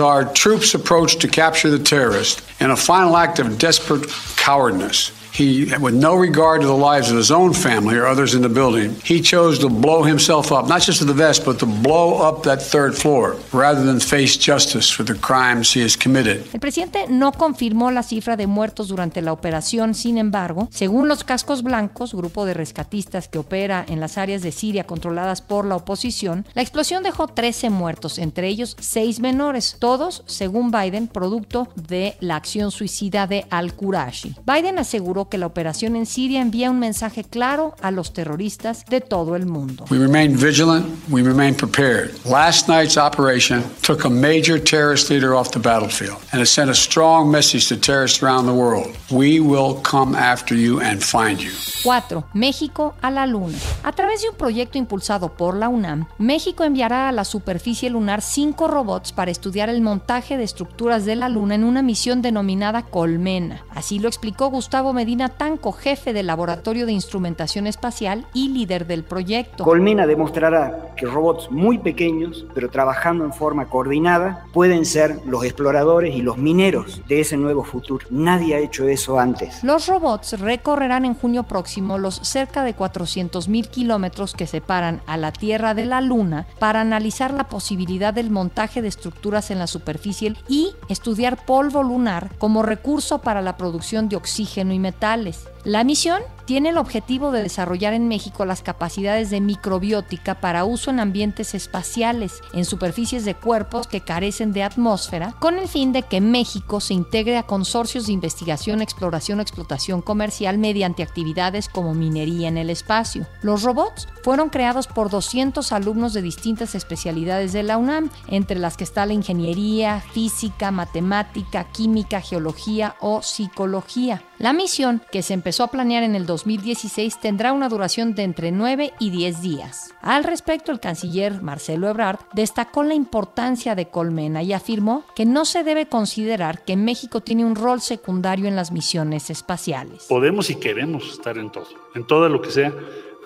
our 0.02 0.24
troops 0.32 0.74
approached 0.92 1.22
to 1.22 1.28
capture 1.28 1.70
the 1.70 1.78
terrorist 1.78 2.42
in 2.60 2.70
a 2.70 2.76
final 2.76 3.16
act 3.16 3.38
of 3.38 3.56
desperate 3.56 4.06
cowardness. 4.36 5.10
He, 5.32 5.64
with 5.80 5.94
no 5.94 6.14
regard 6.14 6.60
to 6.60 6.66
the 6.66 6.76
lives 6.76 7.10
of 7.10 7.16
his 7.16 7.30
own 7.30 7.54
family 7.54 7.96
or 7.96 8.06
others 8.06 8.34
in 8.34 8.42
the 8.42 8.50
building, 8.50 8.94
he 9.02 9.22
chose 9.22 9.58
to 9.60 9.70
blow 9.70 10.02
himself 10.02 10.52
up, 10.52 10.68
not 10.68 10.82
just 10.82 10.98
to 10.98 11.06
the 11.06 11.14
vest, 11.14 11.46
but 11.46 11.58
to 11.60 11.66
blow 11.66 12.18
up 12.18 12.42
that 12.42 12.60
third 12.60 12.94
floor, 12.94 13.36
rather 13.52 13.82
than 13.82 13.98
face 13.98 14.36
justice 14.36 14.90
for 14.90 15.04
the 15.04 15.14
crimes 15.14 15.72
he 15.72 15.82
has 15.82 15.96
committed. 15.96 16.44
El 16.52 16.60
presidente 16.60 17.06
no 17.08 17.32
confirmó 17.32 17.90
la 17.90 18.02
cifra 18.02 18.36
de 18.36 18.46
muertos 18.46 18.88
durante 18.88 19.22
la 19.22 19.32
operación, 19.32 19.94
sin 19.94 20.18
embargo, 20.18 20.68
según 20.70 21.08
los 21.08 21.24
Cascos 21.24 21.62
Blancos, 21.62 22.14
grupo 22.14 22.44
de 22.44 22.52
rescatistas 22.52 23.28
que 23.28 23.38
opera 23.38 23.86
en 23.88 24.00
las 24.00 24.18
áreas 24.18 24.42
de 24.42 24.52
Siria 24.52 24.84
controladas 24.84 25.40
por 25.40 25.64
la 25.64 25.76
oposición, 25.76 26.44
la 26.52 26.60
explosión 26.60 27.02
dejó 27.02 27.28
13 27.28 27.70
muertos, 27.70 28.18
entre 28.18 28.48
ellos 28.48 28.76
6 28.78 29.20
menores, 29.20 29.76
todos, 29.78 30.24
según 30.26 30.70
Biden, 30.70 31.08
producto 31.08 31.68
de 31.74 32.16
la 32.20 32.36
acción 32.36 32.70
suicida 32.70 33.26
de 33.26 33.46
al-Qurashi. 33.48 34.34
Biden 34.44 34.78
aseguró 34.78 35.21
que 35.28 35.38
la 35.38 35.46
operación 35.46 35.96
en 35.96 36.06
Siria 36.06 36.40
envía 36.40 36.70
un 36.70 36.78
mensaje 36.78 37.24
claro 37.24 37.74
a 37.80 37.90
los 37.90 38.12
terroristas 38.12 38.84
de 38.86 39.00
todo 39.00 39.36
el 39.36 39.46
mundo. 39.46 39.84
We 39.90 39.98
remain 39.98 40.36
vigilant, 40.36 40.86
we 41.10 41.22
remain 41.22 41.54
prepared. 41.54 42.12
Last 42.24 42.68
night's 42.68 42.96
operation 42.96 43.62
took 43.82 44.04
a 44.04 44.10
major 44.10 44.62
terrorist 44.62 45.10
leader 45.10 45.34
off 45.34 45.50
the 45.50 45.58
battlefield 45.58 46.18
and 46.32 46.42
it 46.42 46.46
sent 46.46 46.70
a 46.70 46.74
strong 46.74 47.30
message 47.30 47.68
to 47.68 47.76
terrorists 47.76 48.22
around 48.22 48.46
the 48.46 48.54
world. 48.54 48.96
We 49.10 49.40
will 49.40 49.80
come 49.82 50.14
after 50.14 50.54
you 50.54 50.80
and 50.80 51.02
find 51.02 51.40
you. 51.40 51.52
4. 51.82 52.24
México 52.32 52.94
a 53.02 53.10
la 53.10 53.26
Luna. 53.26 53.58
A 53.82 53.92
través 53.92 54.22
de 54.22 54.28
un 54.28 54.36
proyecto 54.36 54.78
impulsado 54.78 55.34
por 55.34 55.56
la 55.56 55.68
UNAM, 55.68 56.06
México 56.18 56.64
enviará 56.64 57.08
a 57.08 57.12
la 57.12 57.24
superficie 57.24 57.90
lunar 57.90 58.22
cinco 58.22 58.68
robots 58.68 59.12
para 59.12 59.30
estudiar 59.30 59.68
el 59.68 59.82
montaje 59.82 60.36
de 60.36 60.44
estructuras 60.44 61.04
de 61.04 61.16
la 61.16 61.28
Luna 61.28 61.54
en 61.54 61.64
una 61.64 61.82
misión 61.82 62.22
denominada 62.22 62.82
Colmena. 62.82 63.64
Así 63.74 63.98
lo 63.98 64.08
explicó 64.08 64.48
Gustavo 64.48 64.92
Medina 64.92 65.11
Tanco, 65.16 65.72
jefe 65.72 66.12
del 66.12 66.26
Laboratorio 66.26 66.86
de 66.86 66.92
Instrumentación 66.92 67.66
Espacial 67.66 68.26
y 68.32 68.48
líder 68.48 68.86
del 68.86 69.04
proyecto. 69.04 69.64
Colmena 69.64 70.06
demostrará 70.06 70.94
que 70.96 71.06
robots 71.06 71.50
muy 71.50 71.78
pequeños, 71.78 72.46
pero 72.54 72.70
trabajando 72.70 73.24
en 73.24 73.32
forma 73.32 73.68
coordinada, 73.68 74.46
pueden 74.52 74.84
ser 74.84 75.20
los 75.26 75.44
exploradores 75.44 76.14
y 76.14 76.22
los 76.22 76.38
mineros 76.38 77.02
de 77.08 77.20
ese 77.20 77.36
nuevo 77.36 77.62
futuro. 77.62 78.06
Nadie 78.10 78.54
ha 78.54 78.58
hecho 78.58 78.88
eso 78.88 79.18
antes. 79.18 79.62
Los 79.62 79.86
robots 79.86 80.38
recorrerán 80.40 81.04
en 81.04 81.14
junio 81.14 81.44
próximo 81.44 81.98
los 81.98 82.16
cerca 82.16 82.64
de 82.64 82.76
400.000 82.76 83.68
kilómetros 83.68 84.34
que 84.34 84.46
separan 84.46 85.02
a 85.06 85.16
la 85.16 85.32
Tierra 85.32 85.74
de 85.74 85.86
la 85.86 86.00
Luna 86.00 86.46
para 86.58 86.80
analizar 86.80 87.32
la 87.32 87.44
posibilidad 87.44 88.14
del 88.14 88.30
montaje 88.30 88.82
de 88.82 88.88
estructuras 88.88 89.50
en 89.50 89.58
la 89.58 89.66
superficie 89.66 90.22
y 90.48 90.72
estudiar 90.88 91.44
polvo 91.44 91.82
lunar 91.82 92.30
como 92.38 92.62
recurso 92.62 93.20
para 93.20 93.42
la 93.42 93.56
producción 93.56 94.08
de 94.08 94.16
oxígeno 94.16 94.72
y 94.72 94.78
metal 95.02 95.51
la 95.64 95.84
misión 95.84 96.22
tiene 96.44 96.70
el 96.70 96.78
objetivo 96.78 97.30
de 97.30 97.40
desarrollar 97.40 97.94
en 97.94 98.08
México 98.08 98.44
las 98.44 98.62
capacidades 98.62 99.30
de 99.30 99.40
microbiótica 99.40 100.40
para 100.40 100.64
uso 100.64 100.90
en 100.90 100.98
ambientes 100.98 101.54
espaciales, 101.54 102.40
en 102.52 102.64
superficies 102.64 103.24
de 103.24 103.36
cuerpos 103.36 103.86
que 103.86 104.00
carecen 104.00 104.52
de 104.52 104.64
atmósfera, 104.64 105.36
con 105.38 105.58
el 105.58 105.68
fin 105.68 105.92
de 105.92 106.02
que 106.02 106.20
México 106.20 106.80
se 106.80 106.94
integre 106.94 107.38
a 107.38 107.44
consorcios 107.44 108.06
de 108.06 108.12
investigación, 108.12 108.82
exploración 108.82 109.40
explotación 109.40 110.02
comercial 110.02 110.58
mediante 110.58 111.04
actividades 111.04 111.68
como 111.68 111.94
minería 111.94 112.48
en 112.48 112.58
el 112.58 112.68
espacio. 112.68 113.26
Los 113.42 113.62
robots 113.62 114.08
fueron 114.24 114.48
creados 114.48 114.88
por 114.88 115.10
200 115.10 115.70
alumnos 115.70 116.12
de 116.12 116.22
distintas 116.22 116.74
especialidades 116.74 117.52
de 117.52 117.62
la 117.62 117.76
UNAM, 117.76 118.10
entre 118.26 118.58
las 118.58 118.76
que 118.76 118.84
está 118.84 119.06
la 119.06 119.12
ingeniería, 119.12 120.02
física, 120.12 120.72
matemática, 120.72 121.64
química, 121.70 122.20
geología 122.20 122.96
o 123.00 123.22
psicología. 123.22 124.24
La 124.38 124.52
misión, 124.52 125.02
que 125.12 125.22
se 125.22 125.34
empezó 125.34 125.51
a 125.60 125.68
planear 125.68 126.02
en 126.02 126.14
el 126.14 126.24
2016, 126.24 127.20
tendrá 127.20 127.52
una 127.52 127.68
duración 127.68 128.14
de 128.14 128.22
entre 128.22 128.52
9 128.52 128.92
y 128.98 129.10
10 129.10 129.42
días. 129.42 129.94
Al 130.00 130.24
respecto, 130.24 130.72
el 130.72 130.80
canciller 130.80 131.42
Marcelo 131.42 131.88
Ebrard 131.88 132.20
destacó 132.32 132.82
la 132.82 132.94
importancia 132.94 133.74
de 133.74 133.88
Colmena 133.88 134.42
y 134.42 134.52
afirmó 134.52 135.04
que 135.14 135.26
no 135.26 135.44
se 135.44 135.64
debe 135.64 135.86
considerar 135.86 136.64
que 136.64 136.76
México 136.76 137.20
tiene 137.20 137.44
un 137.44 137.56
rol 137.56 137.80
secundario 137.80 138.46
en 138.46 138.56
las 138.56 138.72
misiones 138.72 139.30
espaciales. 139.30 140.06
Podemos 140.08 140.48
y 140.50 140.54
queremos 140.54 141.10
estar 141.10 141.36
en 141.36 141.50
todo, 141.50 141.68
en 141.94 142.06
todo 142.06 142.28
lo 142.28 142.40
que 142.40 142.50
sea 142.50 142.72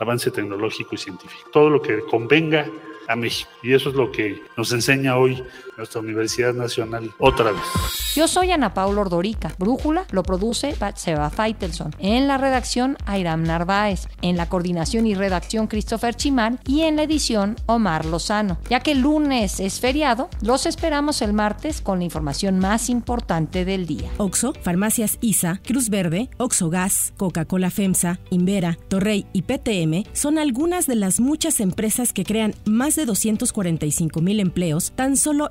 avance 0.00 0.30
tecnológico 0.30 0.94
y 0.94 0.98
científico, 0.98 1.50
todo 1.52 1.70
lo 1.70 1.80
que 1.80 2.00
convenga 2.10 2.66
a 3.08 3.16
México. 3.16 3.50
Y 3.62 3.72
eso 3.72 3.90
es 3.90 3.94
lo 3.94 4.10
que 4.10 4.42
nos 4.56 4.72
enseña 4.72 5.16
hoy 5.16 5.42
nuestra 5.76 6.00
Universidad 6.00 6.54
Nacional 6.54 7.12
otra 7.18 7.52
vez. 7.52 7.62
Yo 8.14 8.28
soy 8.28 8.50
Ana 8.50 8.72
Paula 8.72 9.02
Ordorica. 9.02 9.54
Brújula 9.58 10.06
lo 10.10 10.22
produce 10.22 10.74
Seba 10.94 11.28
Feitelson. 11.28 11.94
En 11.98 12.26
la 12.28 12.38
redacción, 12.38 12.96
Airam 13.04 13.42
Narváez. 13.42 14.08
En 14.22 14.36
la 14.36 14.48
coordinación 14.48 15.06
y 15.06 15.14
redacción, 15.14 15.66
Christopher 15.66 16.14
Chimán. 16.14 16.58
Y 16.66 16.82
en 16.82 16.96
la 16.96 17.02
edición, 17.02 17.56
Omar 17.66 18.06
Lozano. 18.06 18.58
Ya 18.70 18.80
que 18.80 18.92
el 18.92 19.00
lunes 19.00 19.60
es 19.60 19.80
feriado, 19.80 20.30
los 20.40 20.64
esperamos 20.64 21.20
el 21.20 21.34
martes 21.34 21.82
con 21.82 21.98
la 21.98 22.04
información 22.04 22.58
más 22.58 22.88
importante 22.88 23.64
del 23.64 23.86
día. 23.86 24.10
Oxo, 24.16 24.54
Farmacias 24.62 25.18
ISA, 25.20 25.60
Cruz 25.66 25.90
Verde, 25.90 26.30
Oxo 26.38 26.70
Gas, 26.70 27.12
Coca-Cola 27.16 27.70
FEMSA, 27.70 28.18
Invera, 28.30 28.78
Torrey 28.88 29.26
y 29.32 29.42
PTM 29.42 30.08
son 30.12 30.38
algunas 30.38 30.86
de 30.86 30.96
las 30.96 31.20
muchas 31.20 31.60
empresas 31.60 32.12
que 32.12 32.24
crean 32.24 32.54
más 32.64 32.96
de 32.96 33.04
245 33.04 34.22
mil 34.22 34.40
empleos 34.40 34.92
tan 34.96 35.16
solo 35.16 35.50